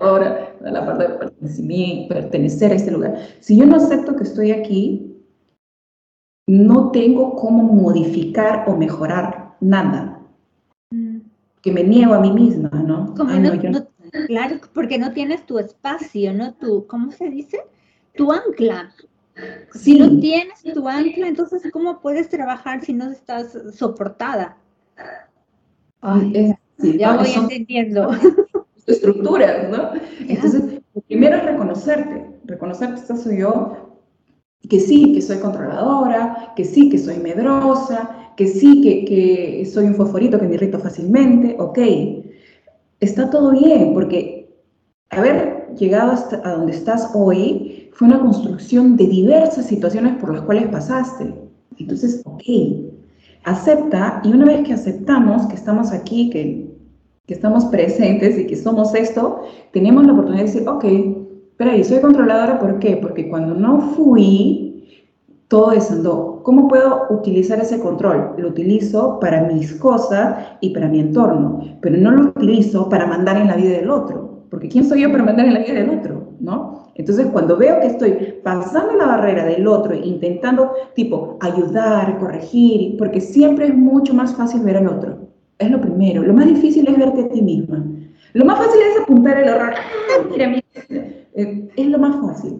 consteladora, 0.00 0.56
la 0.60 0.86
parte 0.86 1.08
de 1.08 2.06
pertenecer 2.08 2.72
a 2.72 2.74
este 2.74 2.90
lugar. 2.90 3.18
Si 3.40 3.56
yo 3.56 3.66
no 3.66 3.76
acepto 3.76 4.16
que 4.16 4.24
estoy 4.24 4.50
aquí, 4.50 5.16
no 6.48 6.90
tengo 6.90 7.36
cómo 7.36 7.62
modificar 7.62 8.64
o 8.66 8.76
mejorar 8.76 9.56
nada. 9.60 10.20
Mm. 10.90 11.18
Que 11.62 11.72
me 11.72 11.84
niego 11.84 12.14
a 12.14 12.20
mí 12.20 12.32
misma, 12.32 12.70
¿no? 12.70 13.14
claro, 14.26 14.56
porque 14.72 14.98
no 14.98 15.12
tienes 15.12 15.44
tu 15.46 15.58
espacio, 15.58 16.32
¿no? 16.32 16.54
Tu, 16.54 16.86
¿cómo 16.86 17.12
se 17.12 17.28
dice? 17.28 17.60
Tu 18.14 18.32
ancla. 18.32 18.92
Si 19.72 19.98
no 19.98 20.18
tienes 20.18 20.62
tu 20.74 20.88
ancla, 20.88 21.28
entonces 21.28 21.62
¿cómo 21.72 22.00
puedes 22.00 22.28
trabajar 22.28 22.82
si 22.84 22.92
no 22.92 23.10
estás 23.10 23.56
soportada? 23.74 24.56
ya 26.02 27.16
voy 27.16 27.32
entendiendo. 27.34 28.10
Estructuras, 28.90 29.68
¿no? 29.70 29.90
Entonces, 30.28 30.62
lo 30.94 31.00
primero 31.02 31.36
es 31.36 31.44
reconocerte, 31.44 32.26
reconocer 32.44 32.90
que 32.90 33.00
esta 33.00 33.16
soy 33.16 33.38
yo, 33.38 33.90
que 34.68 34.80
sí, 34.80 35.12
que 35.14 35.22
soy 35.22 35.38
controladora, 35.38 36.52
que 36.56 36.64
sí, 36.64 36.90
que 36.90 36.98
soy 36.98 37.18
medrosa, 37.18 38.32
que 38.36 38.46
sí, 38.46 38.82
que, 38.82 39.04
que 39.04 39.66
soy 39.66 39.86
un 39.86 39.94
fosforito 39.94 40.38
que 40.38 40.46
me 40.46 40.54
irrito 40.54 40.78
fácilmente, 40.78 41.56
ok. 41.58 41.78
Está 43.00 43.30
todo 43.30 43.52
bien, 43.52 43.94
porque 43.94 44.40
haber 45.10 45.74
llegado 45.76 46.12
hasta 46.12 46.40
a 46.48 46.52
donde 46.54 46.72
estás 46.72 47.10
hoy 47.14 47.90
fue 47.92 48.08
una 48.08 48.20
construcción 48.20 48.96
de 48.96 49.06
diversas 49.06 49.66
situaciones 49.66 50.16
por 50.16 50.32
las 50.32 50.42
cuales 50.42 50.68
pasaste. 50.68 51.34
Entonces, 51.78 52.22
ok, 52.24 52.42
acepta 53.44 54.20
y 54.24 54.32
una 54.32 54.46
vez 54.46 54.66
que 54.66 54.74
aceptamos 54.74 55.46
que 55.46 55.54
estamos 55.54 55.92
aquí, 55.92 56.30
que, 56.30 56.69
que 57.26 57.34
estamos 57.34 57.66
presentes 57.66 58.38
y 58.38 58.46
que 58.46 58.56
somos 58.56 58.94
esto, 58.94 59.42
tenemos 59.72 60.06
la 60.06 60.12
oportunidad 60.12 60.44
de 60.44 60.52
decir, 60.52 60.68
ok, 60.68 60.84
pero 61.56 61.70
ahí 61.70 61.84
soy 61.84 62.00
controladora, 62.00 62.58
¿por 62.58 62.78
qué? 62.78 62.96
Porque 62.96 63.28
cuando 63.28 63.54
no 63.54 63.80
fui, 63.94 64.70
todo 65.48 65.70
desandó. 65.70 66.40
¿Cómo 66.44 66.68
puedo 66.68 67.06
utilizar 67.10 67.58
ese 67.60 67.80
control? 67.80 68.34
Lo 68.38 68.48
utilizo 68.48 69.18
para 69.20 69.42
mis 69.42 69.74
cosas 69.74 70.36
y 70.60 70.70
para 70.70 70.88
mi 70.88 71.00
entorno, 71.00 71.60
pero 71.82 71.96
no 71.96 72.12
lo 72.12 72.22
utilizo 72.28 72.88
para 72.88 73.06
mandar 73.06 73.36
en 73.36 73.48
la 73.48 73.56
vida 73.56 73.70
del 73.70 73.90
otro, 73.90 74.44
porque 74.48 74.68
¿quién 74.68 74.84
soy 74.84 75.02
yo 75.02 75.10
para 75.10 75.24
mandar 75.24 75.46
en 75.46 75.54
la 75.54 75.60
vida 75.60 75.74
del 75.74 75.90
otro? 75.90 76.28
¿No? 76.40 76.90
Entonces, 76.94 77.26
cuando 77.32 77.56
veo 77.56 77.80
que 77.80 77.88
estoy 77.88 78.40
pasando 78.44 78.94
la 78.94 79.06
barrera 79.06 79.44
del 79.44 79.66
otro, 79.66 79.94
intentando, 79.94 80.72
tipo, 80.94 81.36
ayudar, 81.40 82.18
corregir, 82.18 82.96
porque 82.96 83.20
siempre 83.20 83.66
es 83.66 83.74
mucho 83.74 84.14
más 84.14 84.34
fácil 84.34 84.62
ver 84.62 84.76
al 84.76 84.88
otro. 84.88 85.29
Es 85.60 85.70
lo 85.70 85.80
primero. 85.80 86.22
Lo 86.22 86.32
más 86.32 86.46
difícil 86.46 86.88
es 86.88 86.98
verte 86.98 87.20
a 87.20 87.28
ti 87.28 87.42
misma. 87.42 87.84
Lo 88.32 88.44
más 88.46 88.58
fácil 88.58 88.80
es 88.80 89.02
apuntar 89.02 89.38
el 89.38 89.50
horror. 89.50 89.74
Ah, 89.76 90.24
mira, 90.30 90.58
eh, 91.34 91.68
es 91.76 91.86
lo 91.86 91.98
más 91.98 92.16
fácil. 92.16 92.58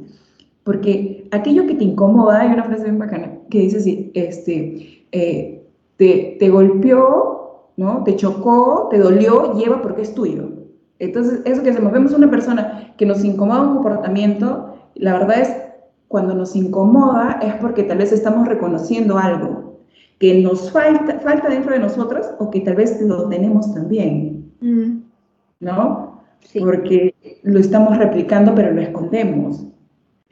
Porque 0.64 1.26
aquello 1.30 1.66
que 1.66 1.74
te 1.74 1.84
incomoda, 1.84 2.42
hay 2.42 2.52
una 2.52 2.64
frase 2.64 2.84
bien 2.84 2.98
bacana 2.98 3.32
que 3.48 3.60
dice 3.60 3.78
así, 3.78 4.10
este, 4.14 5.06
eh, 5.12 5.66
te, 5.96 6.36
te 6.38 6.48
golpeó, 6.50 7.70
¿no? 7.78 8.04
Te 8.04 8.16
chocó, 8.16 8.88
te 8.90 8.98
dolió, 8.98 9.54
lleva 9.54 9.80
porque 9.80 10.02
es 10.02 10.14
tuyo. 10.14 10.50
Entonces, 10.98 11.40
eso 11.46 11.62
que 11.62 11.70
hacemos, 11.70 11.92
vemos 11.92 12.12
una 12.12 12.30
persona 12.30 12.92
que 12.98 13.06
nos 13.06 13.24
incomoda 13.24 13.62
un 13.62 13.74
comportamiento, 13.76 14.74
la 14.94 15.14
verdad 15.14 15.40
es, 15.40 15.56
cuando 16.08 16.34
nos 16.34 16.54
incomoda 16.54 17.38
es 17.40 17.54
porque 17.54 17.84
tal 17.84 17.98
vez 17.98 18.12
estamos 18.12 18.46
reconociendo 18.46 19.16
algo 19.16 19.69
que 20.20 20.42
nos 20.42 20.70
falta, 20.70 21.18
falta 21.20 21.48
dentro 21.48 21.72
de 21.72 21.80
nosotros 21.80 22.26
o 22.38 22.50
que 22.50 22.60
tal 22.60 22.76
vez 22.76 23.00
lo 23.00 23.28
tenemos 23.28 23.74
también, 23.74 24.52
mm. 24.60 25.00
¿no? 25.60 26.20
Porque 26.58 27.14
lo 27.42 27.58
estamos 27.58 27.96
replicando 27.96 28.54
pero 28.54 28.72
lo 28.72 28.82
escondemos. 28.82 29.66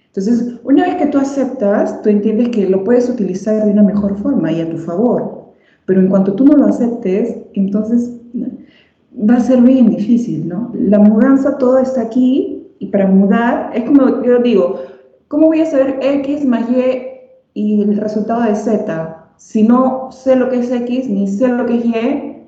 Entonces, 0.06 0.60
una 0.62 0.84
vez 0.84 0.96
que 0.96 1.06
tú 1.06 1.18
aceptas, 1.18 2.02
tú 2.02 2.10
entiendes 2.10 2.50
que 2.50 2.68
lo 2.68 2.84
puedes 2.84 3.08
utilizar 3.08 3.64
de 3.64 3.70
una 3.70 3.82
mejor 3.82 4.16
forma 4.18 4.52
y 4.52 4.60
a 4.60 4.70
tu 4.70 4.76
favor. 4.76 5.52
Pero 5.86 6.00
en 6.00 6.08
cuanto 6.08 6.34
tú 6.34 6.44
no 6.44 6.54
lo 6.54 6.66
aceptes, 6.66 7.36
entonces 7.54 8.12
va 8.34 9.34
a 9.34 9.40
ser 9.40 9.62
bien 9.62 9.88
difícil, 9.88 10.48
¿no? 10.48 10.70
La 10.74 10.98
mudanza, 10.98 11.56
todo 11.56 11.78
está 11.78 12.02
aquí 12.02 12.66
y 12.78 12.86
para 12.88 13.06
mudar, 13.06 13.70
es 13.74 13.84
como 13.84 14.22
yo 14.22 14.38
digo, 14.40 14.80
¿cómo 15.28 15.46
voy 15.46 15.62
a 15.62 15.66
saber 15.66 15.98
X 16.02 16.44
más 16.44 16.68
Y 16.68 17.08
y 17.54 17.82
el 17.82 17.96
resultado 17.96 18.42
de 18.42 18.54
Z? 18.54 19.17
Si 19.38 19.62
no 19.62 20.10
sé 20.12 20.36
lo 20.36 20.50
que 20.50 20.58
es 20.58 20.70
X, 20.70 21.08
ni 21.08 21.26
sé 21.26 21.48
lo 21.48 21.64
que 21.64 21.78
es 21.78 21.84
Y, 21.84 22.38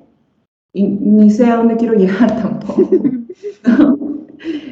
y 0.73 0.83
ni 0.83 1.29
sé 1.29 1.45
a 1.45 1.57
dónde 1.57 1.77
quiero 1.77 1.93
llegar 1.97 2.41
tampoco. 2.41 2.87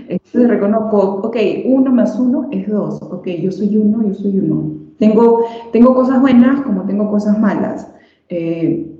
Entonces 0.07 0.47
reconozco, 0.47 1.21
ok, 1.23 1.37
uno 1.65 1.91
más 1.91 2.19
uno 2.19 2.47
es 2.51 2.67
dos, 2.67 3.01
ok, 3.01 3.27
yo 3.41 3.51
soy 3.51 3.77
uno, 3.77 4.07
yo 4.07 4.13
soy 4.13 4.39
uno. 4.39 4.79
Tengo, 4.97 5.45
tengo 5.71 5.95
cosas 5.95 6.19
buenas 6.19 6.61
como 6.61 6.83
tengo 6.83 7.09
cosas 7.09 7.39
malas. 7.39 7.87
Eh, 8.27 8.95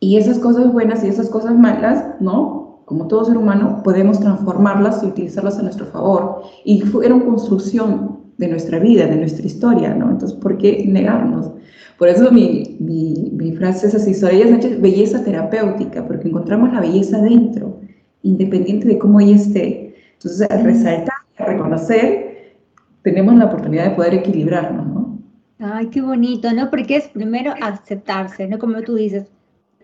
y 0.00 0.16
esas 0.16 0.38
cosas 0.38 0.72
buenas 0.72 1.04
y 1.04 1.08
esas 1.08 1.30
cosas 1.30 1.56
malas, 1.56 2.04
¿no? 2.20 2.82
Como 2.86 3.06
todo 3.06 3.24
ser 3.24 3.38
humano, 3.38 3.82
podemos 3.84 4.18
transformarlas 4.18 5.02
y 5.02 5.06
utilizarlas 5.06 5.58
a 5.58 5.62
nuestro 5.62 5.86
favor. 5.86 6.42
Y 6.64 6.80
fueron 6.80 7.20
construcción 7.20 8.21
de 8.42 8.48
nuestra 8.48 8.80
vida, 8.80 9.06
de 9.06 9.16
nuestra 9.16 9.46
historia, 9.46 9.94
¿no? 9.94 10.10
Entonces, 10.10 10.36
¿por 10.36 10.58
qué 10.58 10.84
negarnos? 10.86 11.52
Por 11.96 12.08
eso 12.08 12.32
mi, 12.32 12.76
mi, 12.80 13.30
mi 13.32 13.52
frase 13.52 13.86
es 13.86 13.94
así, 13.94 14.14
Soraya 14.14 14.48
Sánchez, 14.48 14.80
belleza 14.80 15.22
terapéutica, 15.22 16.04
porque 16.04 16.26
encontramos 16.26 16.72
la 16.72 16.80
belleza 16.80 17.22
dentro, 17.22 17.80
independiente 18.22 18.88
de 18.88 18.98
cómo 18.98 19.20
ella 19.20 19.36
esté. 19.36 19.94
Entonces, 20.14 20.50
al 20.50 20.64
resaltar, 20.64 21.14
al 21.38 21.46
reconocer, 21.46 22.56
tenemos 23.02 23.36
la 23.36 23.44
oportunidad 23.44 23.90
de 23.90 23.94
poder 23.94 24.14
equilibrarnos, 24.14 24.86
¿no? 24.88 25.18
Ay, 25.60 25.86
qué 25.90 26.02
bonito, 26.02 26.52
¿no? 26.52 26.68
Porque 26.68 26.96
es 26.96 27.06
primero 27.06 27.54
aceptarse, 27.62 28.48
¿no? 28.48 28.58
Como 28.58 28.82
tú 28.82 28.96
dices, 28.96 29.30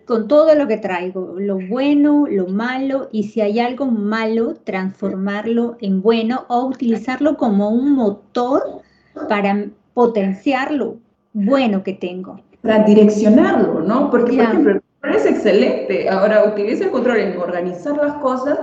con 0.09 0.27
todo 0.27 0.55
lo 0.55 0.67
que 0.67 0.79
traigo, 0.79 1.35
lo 1.39 1.59
bueno, 1.69 2.25
lo 2.31 2.47
malo, 2.47 3.11
y 3.13 3.25
si 3.25 3.43
hay 3.43 3.61
algo 3.61 3.85
malo, 3.85 4.55
transformarlo 4.65 5.77
en 5.83 6.01
bueno 6.01 6.47
o 6.49 6.65
utilizarlo 6.65 7.37
como 7.37 7.69
un 7.69 7.93
motor 7.93 8.81
para 9.29 9.67
potenciar 9.93 10.73
lo 10.73 10.97
bueno 11.35 11.83
que 11.83 11.93
tengo. 11.93 12.41
Para 12.63 12.85
direccionarlo, 12.85 13.83
¿no? 13.83 14.11
Porque, 14.11 14.33
por 14.33 14.45
ejemplo, 14.45 14.73
el 14.73 14.81
control 14.81 15.15
es 15.15 15.27
excelente. 15.27 16.09
Ahora 16.09 16.43
utiliza 16.45 16.85
el 16.85 16.91
control 16.91 17.19
en 17.19 17.37
organizar 17.37 17.95
las 17.99 18.15
cosas 18.15 18.59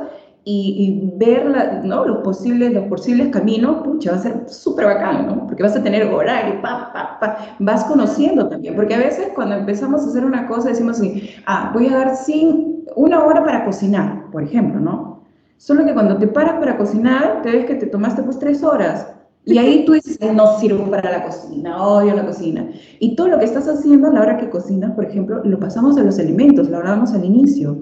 y, 0.48 1.12
ver 1.16 1.84
¿no? 1.84 2.06
los, 2.06 2.18
posibles, 2.20 2.72
los 2.72 2.86
posibles 2.86 3.30
caminos, 3.30 3.84
pucha, 3.84 4.12
va 4.12 4.18
a 4.18 4.22
ser 4.22 4.44
súper 4.48 4.86
bacán, 4.86 5.28
¿no? 5.28 5.48
Porque 5.48 5.64
vas 5.64 5.76
a 5.76 5.82
tener 5.82 6.04
horario, 6.06 6.62
pa, 6.62 6.94
pa, 6.94 7.18
pa, 7.20 7.38
vas 7.58 7.84
conociendo 7.86 8.48
también, 8.48 8.76
porque 8.76 8.94
a 8.94 9.00
veces 9.00 9.30
cuando 9.34 9.56
empezamos 9.56 10.04
a 10.04 10.08
hacer 10.08 10.24
una 10.24 10.48
cosa 10.48 10.70
decimos 10.70 11.00
así, 11.00 11.32
ah, 11.48 11.72
voy 11.74 11.88
a 11.88 11.98
dar 11.98 12.16
sin, 12.16 12.86
una 12.96 13.24
hora 13.24 13.44
para 13.44 13.66
cocinar, 13.66 14.30
por 14.32 14.44
ejemplo, 14.44 14.80
¿no? 14.80 15.24
Solo 15.58 15.84
que 15.84 15.94
cuando 15.94 16.18
te 16.18 16.28
paras 16.28 16.60
para 16.60 16.78
cocinar, 16.78 17.42
te 17.42 17.50
ves 17.50 17.66
que 17.66 17.76
te 17.76 17.88
tomaste 17.88 18.22
pues 18.22 18.38
tres 18.38 18.62
horas. 18.62 19.12
Y 19.46 19.58
ahí 19.58 19.86
tú 19.86 19.94
dices, 19.94 20.20
no 20.34 20.60
sirvo 20.60 20.90
para 20.90 21.10
la 21.12 21.24
cocina, 21.24 21.82
odio 21.82 22.16
la 22.16 22.26
cocina. 22.26 22.68
Y 23.00 23.16
todo 23.16 23.30
lo 23.30 23.40
que 23.40 23.46
estás 23.46 23.68
haciendo 23.68 24.10
a 24.10 24.12
la 24.12 24.22
hora 24.22 24.38
que 24.38 24.50
cocinas, 24.50 24.92
por 24.92 25.06
ejemplo, 25.06 25.44
lo 25.44 25.60
pasamos 25.60 25.98
a 25.98 26.04
los 26.04 26.20
alimentos, 26.20 26.70
lo 26.70 26.78
hablábamos 26.78 27.14
al 27.14 27.24
inicio. 27.24 27.78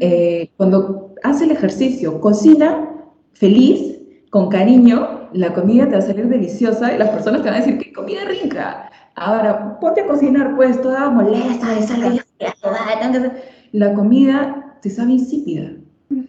Eh, 0.00 0.50
cuando 0.56 1.07
hace 1.30 1.44
el 1.44 1.52
ejercicio, 1.52 2.20
cocina 2.20 2.88
feliz, 3.32 3.98
con 4.30 4.48
cariño, 4.48 5.28
la 5.32 5.54
comida 5.54 5.86
te 5.86 5.92
va 5.92 5.98
a 5.98 6.02
salir 6.02 6.28
deliciosa 6.28 6.94
y 6.94 6.98
las 6.98 7.10
personas 7.10 7.42
te 7.42 7.48
van 7.48 7.60
a 7.60 7.64
decir 7.64 7.78
que 7.78 7.92
comida 7.92 8.24
rica. 8.24 8.90
Ahora, 9.14 9.78
ponte 9.80 10.02
a 10.02 10.06
cocinar, 10.06 10.54
pues, 10.56 10.80
toda 10.80 11.10
molesta, 11.10 11.66
la 13.72 13.94
comida 13.94 14.78
te 14.82 14.90
sabe 14.90 15.12
insípida. 15.12 15.72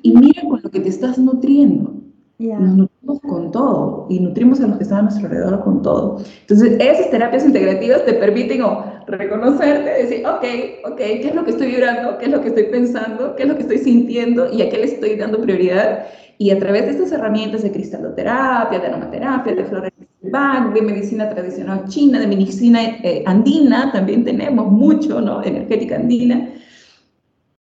Y 0.02 0.12
mira 0.16 0.42
con 0.44 0.62
lo 0.62 0.70
que 0.70 0.80
te 0.80 0.90
estás 0.90 1.18
nutriendo. 1.18 1.99
Nos 2.40 2.74
nutrimos 2.74 3.20
con 3.20 3.52
todo 3.52 4.08
y 4.10 4.22
nutrimos 4.22 4.62
a 4.62 4.68
los 4.68 4.78
que 4.78 4.84
están 4.84 5.00
a 5.00 5.02
nuestro 5.04 5.26
alrededor 5.26 5.62
con 5.62 5.82
todo. 5.82 6.24
Entonces, 6.42 6.78
esas 6.80 7.12
terapias 7.12 7.46
integrativas 7.46 8.06
te 8.06 8.14
permiten 8.14 8.62
o 8.62 8.86
reconocerte, 9.08 9.90
decir, 9.90 10.26
ok, 10.26 10.90
ok, 10.90 10.98
¿qué 10.98 11.28
es 11.28 11.36
lo 11.36 11.44
que 11.44 11.52
estoy 11.52 11.68
vibrando? 11.68 12.18
¿Qué 12.18 12.28
es 12.28 12.32
lo 12.32 12.42
que 12.42 12.48
estoy 12.48 12.64
pensando? 12.64 13.36
¿Qué 13.36 13.44
es 13.44 13.50
lo 13.50 13.56
que 13.56 13.64
estoy 13.64 13.80
sintiendo? 13.80 14.50
¿Y 14.54 14.62
a 14.62 14.70
qué 14.70 14.78
le 14.78 14.86
estoy 14.86 15.18
dando 15.18 15.42
prioridad? 15.42 16.06
Y 16.38 16.52
a 16.52 16.60
través 16.60 16.86
de 16.86 16.92
estas 16.92 17.12
herramientas 17.12 17.64
de 17.64 17.74
cristaloterapia, 17.74 18.80
de 18.80 18.88
aromaterapia, 18.88 19.56
de 19.56 19.66
flores 19.66 19.92
de 20.22 20.82
medicina 20.82 21.30
tradicional 21.30 21.86
china, 21.90 22.22
de 22.22 22.28
medicina 22.28 22.80
eh, 23.04 23.24
andina, 23.26 23.92
también 23.92 24.24
tenemos 24.24 24.72
mucho, 24.72 25.20
¿no? 25.20 25.44
Energética 25.44 25.98
andina 25.98 26.54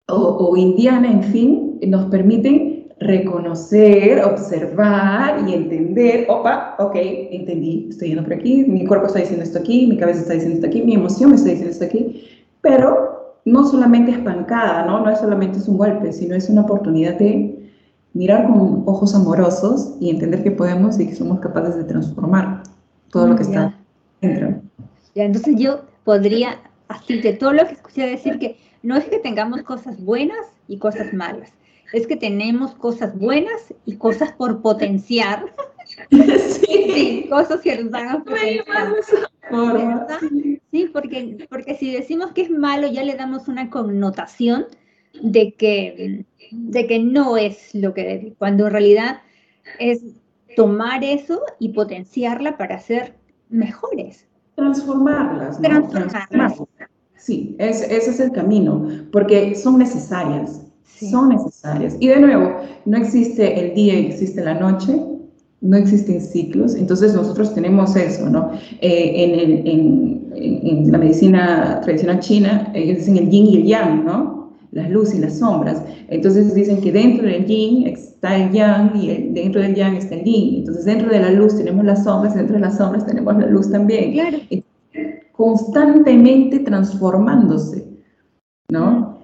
o, 0.09 0.15
o 0.15 0.57
indiana, 0.57 1.09
en 1.09 1.23
fin, 1.23 1.79
nos 1.87 2.05
permiten 2.07 2.86
reconocer, 2.99 4.23
observar 4.23 5.47
y 5.47 5.53
entender, 5.53 6.25
opa, 6.29 6.75
ok, 6.79 6.95
entendí, 6.95 7.87
estoy 7.89 8.09
yendo 8.09 8.23
por 8.23 8.33
aquí, 8.33 8.65
mi 8.67 8.85
cuerpo 8.85 9.07
está 9.07 9.19
diciendo 9.19 9.43
esto 9.43 9.59
aquí, 9.59 9.85
mi 9.87 9.97
cabeza 9.97 10.21
está 10.21 10.33
diciendo 10.33 10.55
esto 10.55 10.67
aquí, 10.67 10.81
mi 10.81 10.95
emoción 10.95 11.29
me 11.29 11.35
está 11.35 11.49
diciendo 11.49 11.71
esto 11.71 11.85
aquí, 11.85 12.27
pero 12.61 13.41
no 13.45 13.67
solamente 13.67 14.11
es 14.11 14.19
pancada, 14.19 14.85
¿no? 14.85 15.01
No 15.01 15.09
es 15.09 15.19
solamente 15.19 15.59
es 15.59 15.67
un 15.67 15.77
golpe, 15.77 16.11
sino 16.11 16.35
es 16.35 16.49
una 16.49 16.61
oportunidad 16.61 17.17
de 17.17 17.71
mirar 18.13 18.47
con 18.47 18.83
ojos 18.87 19.13
amorosos 19.13 19.95
y 19.99 20.09
entender 20.09 20.43
que 20.43 20.51
podemos 20.51 20.99
y 20.99 21.07
que 21.07 21.15
somos 21.15 21.39
capaces 21.39 21.75
de 21.75 21.83
transformar 21.83 22.63
todo 23.11 23.27
lo 23.27 23.35
que 23.35 23.43
está 23.43 23.75
dentro. 24.21 24.59
Ya, 25.13 25.23
entonces 25.23 25.55
yo 25.57 25.81
podría, 26.03 26.59
así 26.87 27.21
de 27.21 27.33
todo 27.33 27.53
lo 27.53 27.65
que 27.67 27.73
escuché 27.73 28.07
decir, 28.07 28.39
que 28.39 28.57
no 28.81 28.95
es 28.95 29.05
que 29.05 29.19
tengamos 29.19 29.61
cosas 29.61 30.03
buenas 30.03 30.45
y 30.67 30.77
cosas 30.77 31.13
malas, 31.13 31.51
es 31.93 32.07
que 32.07 32.15
tenemos 32.15 32.73
cosas 32.75 33.17
buenas 33.17 33.73
y 33.85 33.95
cosas 33.95 34.31
por 34.33 34.61
potenciar. 34.61 35.53
Sí, 36.09 37.27
cosas 37.29 37.61
que 37.61 37.81
nos 37.81 37.91
van 37.91 38.09
a 38.09 38.23
potenciar. 38.23 38.93
Sí, 40.69 40.89
porque, 40.91 41.47
porque 41.49 41.75
si 41.75 41.93
decimos 41.93 42.33
que 42.33 42.41
es 42.41 42.49
malo, 42.49 42.87
ya 42.87 43.03
le 43.03 43.15
damos 43.15 43.47
una 43.47 43.69
connotación 43.69 44.65
de 45.21 45.53
que, 45.53 46.25
de 46.51 46.87
que 46.87 46.99
no 46.99 47.37
es 47.37 47.73
lo 47.73 47.93
que 47.93 48.03
debe, 48.03 48.33
cuando 48.37 48.67
en 48.67 48.73
realidad 48.73 49.21
es 49.79 50.01
tomar 50.57 51.03
eso 51.03 51.41
y 51.59 51.69
potenciarla 51.69 52.57
para 52.57 52.79
ser 52.79 53.15
mejores. 53.49 54.27
Transformarlas. 54.55 55.61
Transformarlas. 55.61 56.61
Sí, 57.15 57.55
ese 57.59 57.95
es 57.95 58.19
el 58.19 58.31
camino, 58.31 58.87
porque 59.11 59.55
son 59.55 59.77
necesarias, 59.79 60.66
son 60.99 61.29
necesarias. 61.29 61.95
Y 61.99 62.07
de 62.07 62.19
nuevo, 62.19 62.51
no 62.85 62.97
existe 62.97 63.59
el 63.59 63.75
día 63.75 63.99
y 63.99 64.07
existe 64.07 64.43
la 64.43 64.55
noche, 64.55 64.99
no 65.61 65.75
existen 65.75 66.21
ciclos, 66.21 66.75
entonces 66.75 67.13
nosotros 67.13 67.53
tenemos 67.53 67.95
eso, 67.95 68.29
¿no? 68.29 68.51
Eh, 68.81 69.13
en, 69.65 70.31
en, 70.35 70.91
la 70.91 70.97
medicina 70.99 71.81
tradicional 71.81 72.19
china, 72.19 72.71
ellos 72.73 72.97
dicen 72.99 73.17
el 73.17 73.29
yin 73.29 73.47
y 73.47 73.55
el 73.57 73.63
yang, 73.65 74.05
¿no? 74.05 74.51
Las 74.71 74.89
luces 74.89 75.15
y 75.15 75.19
las 75.19 75.39
sombras. 75.39 75.81
Entonces 76.09 76.53
dicen 76.53 76.79
que 76.81 76.91
dentro 76.91 77.25
del 77.25 77.45
yin 77.45 77.87
está 77.87 78.35
el 78.37 78.51
yang 78.51 78.95
y 78.95 79.31
dentro 79.31 79.61
del 79.61 79.75
yang 79.75 79.95
está 79.95 80.15
el 80.15 80.23
yin. 80.23 80.59
Entonces 80.59 80.85
dentro 80.85 81.09
de 81.09 81.19
la 81.19 81.31
luz 81.31 81.57
tenemos 81.57 81.83
las 81.85 82.03
sombras 82.03 82.35
dentro 82.35 82.55
de 82.55 82.61
las 82.61 82.77
sombras 82.77 83.05
tenemos 83.05 83.37
la 83.37 83.47
luz 83.47 83.71
también. 83.71 84.13
Claro. 84.13 84.37
Constantemente 85.31 86.59
transformándose, 86.59 87.85
¿no? 88.69 89.16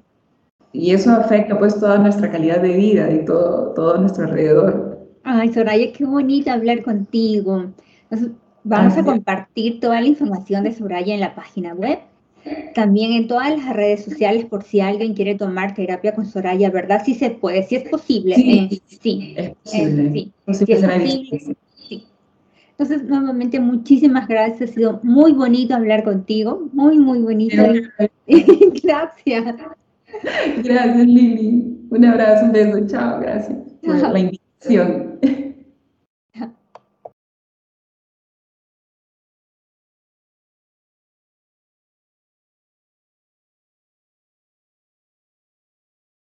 Y 0.73 0.91
eso 0.91 1.11
afecta 1.11 1.57
pues 1.57 1.79
toda 1.79 1.99
nuestra 1.99 2.31
calidad 2.31 2.59
de 2.59 2.75
vida 2.75 3.11
y 3.11 3.23
todo, 3.23 3.73
todo 3.75 3.97
nuestro 3.99 4.25
alrededor. 4.25 5.07
Ay, 5.23 5.53
Soraya, 5.53 5.93
qué 5.93 6.03
bonito 6.03 6.51
hablar 6.51 6.83
contigo. 6.83 7.71
vamos 8.63 8.97
a 8.97 9.03
compartir 9.03 9.79
toda 9.79 10.01
la 10.01 10.07
información 10.07 10.63
de 10.63 10.73
Soraya 10.73 11.13
en 11.13 11.19
la 11.19 11.35
página 11.35 11.73
web. 11.73 11.99
También 12.73 13.13
en 13.13 13.27
todas 13.27 13.49
las 13.51 13.73
redes 13.73 14.03
sociales 14.03 14.45
por 14.45 14.63
si 14.63 14.81
alguien 14.81 15.13
quiere 15.13 15.35
tomar 15.35 15.75
terapia 15.75 16.13
con 16.13 16.25
Soraya, 16.25 16.69
¿verdad? 16.71 17.03
Sí 17.05 17.13
se 17.13 17.29
puede, 17.29 17.63
sí 17.63 17.75
es 17.75 17.87
posible. 17.87 18.35
Sí, 18.35 18.69
eh, 18.71 18.79
sí, 19.01 19.33
es 19.37 19.49
posible. 19.51 20.19
eh, 20.19 20.31
sí, 20.47 20.65
sí 20.65 20.73
es 20.73 20.83
posible. 20.83 21.55
Sí. 21.75 22.05
Entonces, 22.71 23.03
nuevamente, 23.03 23.59
muchísimas 23.59 24.27
gracias. 24.27 24.71
Ha 24.71 24.73
sido 24.73 24.99
muy 25.03 25.31
bonito 25.31 25.75
hablar 25.75 26.03
contigo. 26.03 26.67
Muy, 26.73 26.97
muy 26.97 27.19
bonito. 27.19 27.63
gracias. 28.83 29.55
Gracias, 30.63 31.07
Lili. 31.07 31.87
Un 31.89 32.05
abrazo, 32.05 32.45
un 32.45 32.51
beso. 32.51 32.87
Chao, 32.87 33.19
gracias 33.19 33.57
por 33.81 33.95
la 33.97 34.19
invitación. 34.19 35.19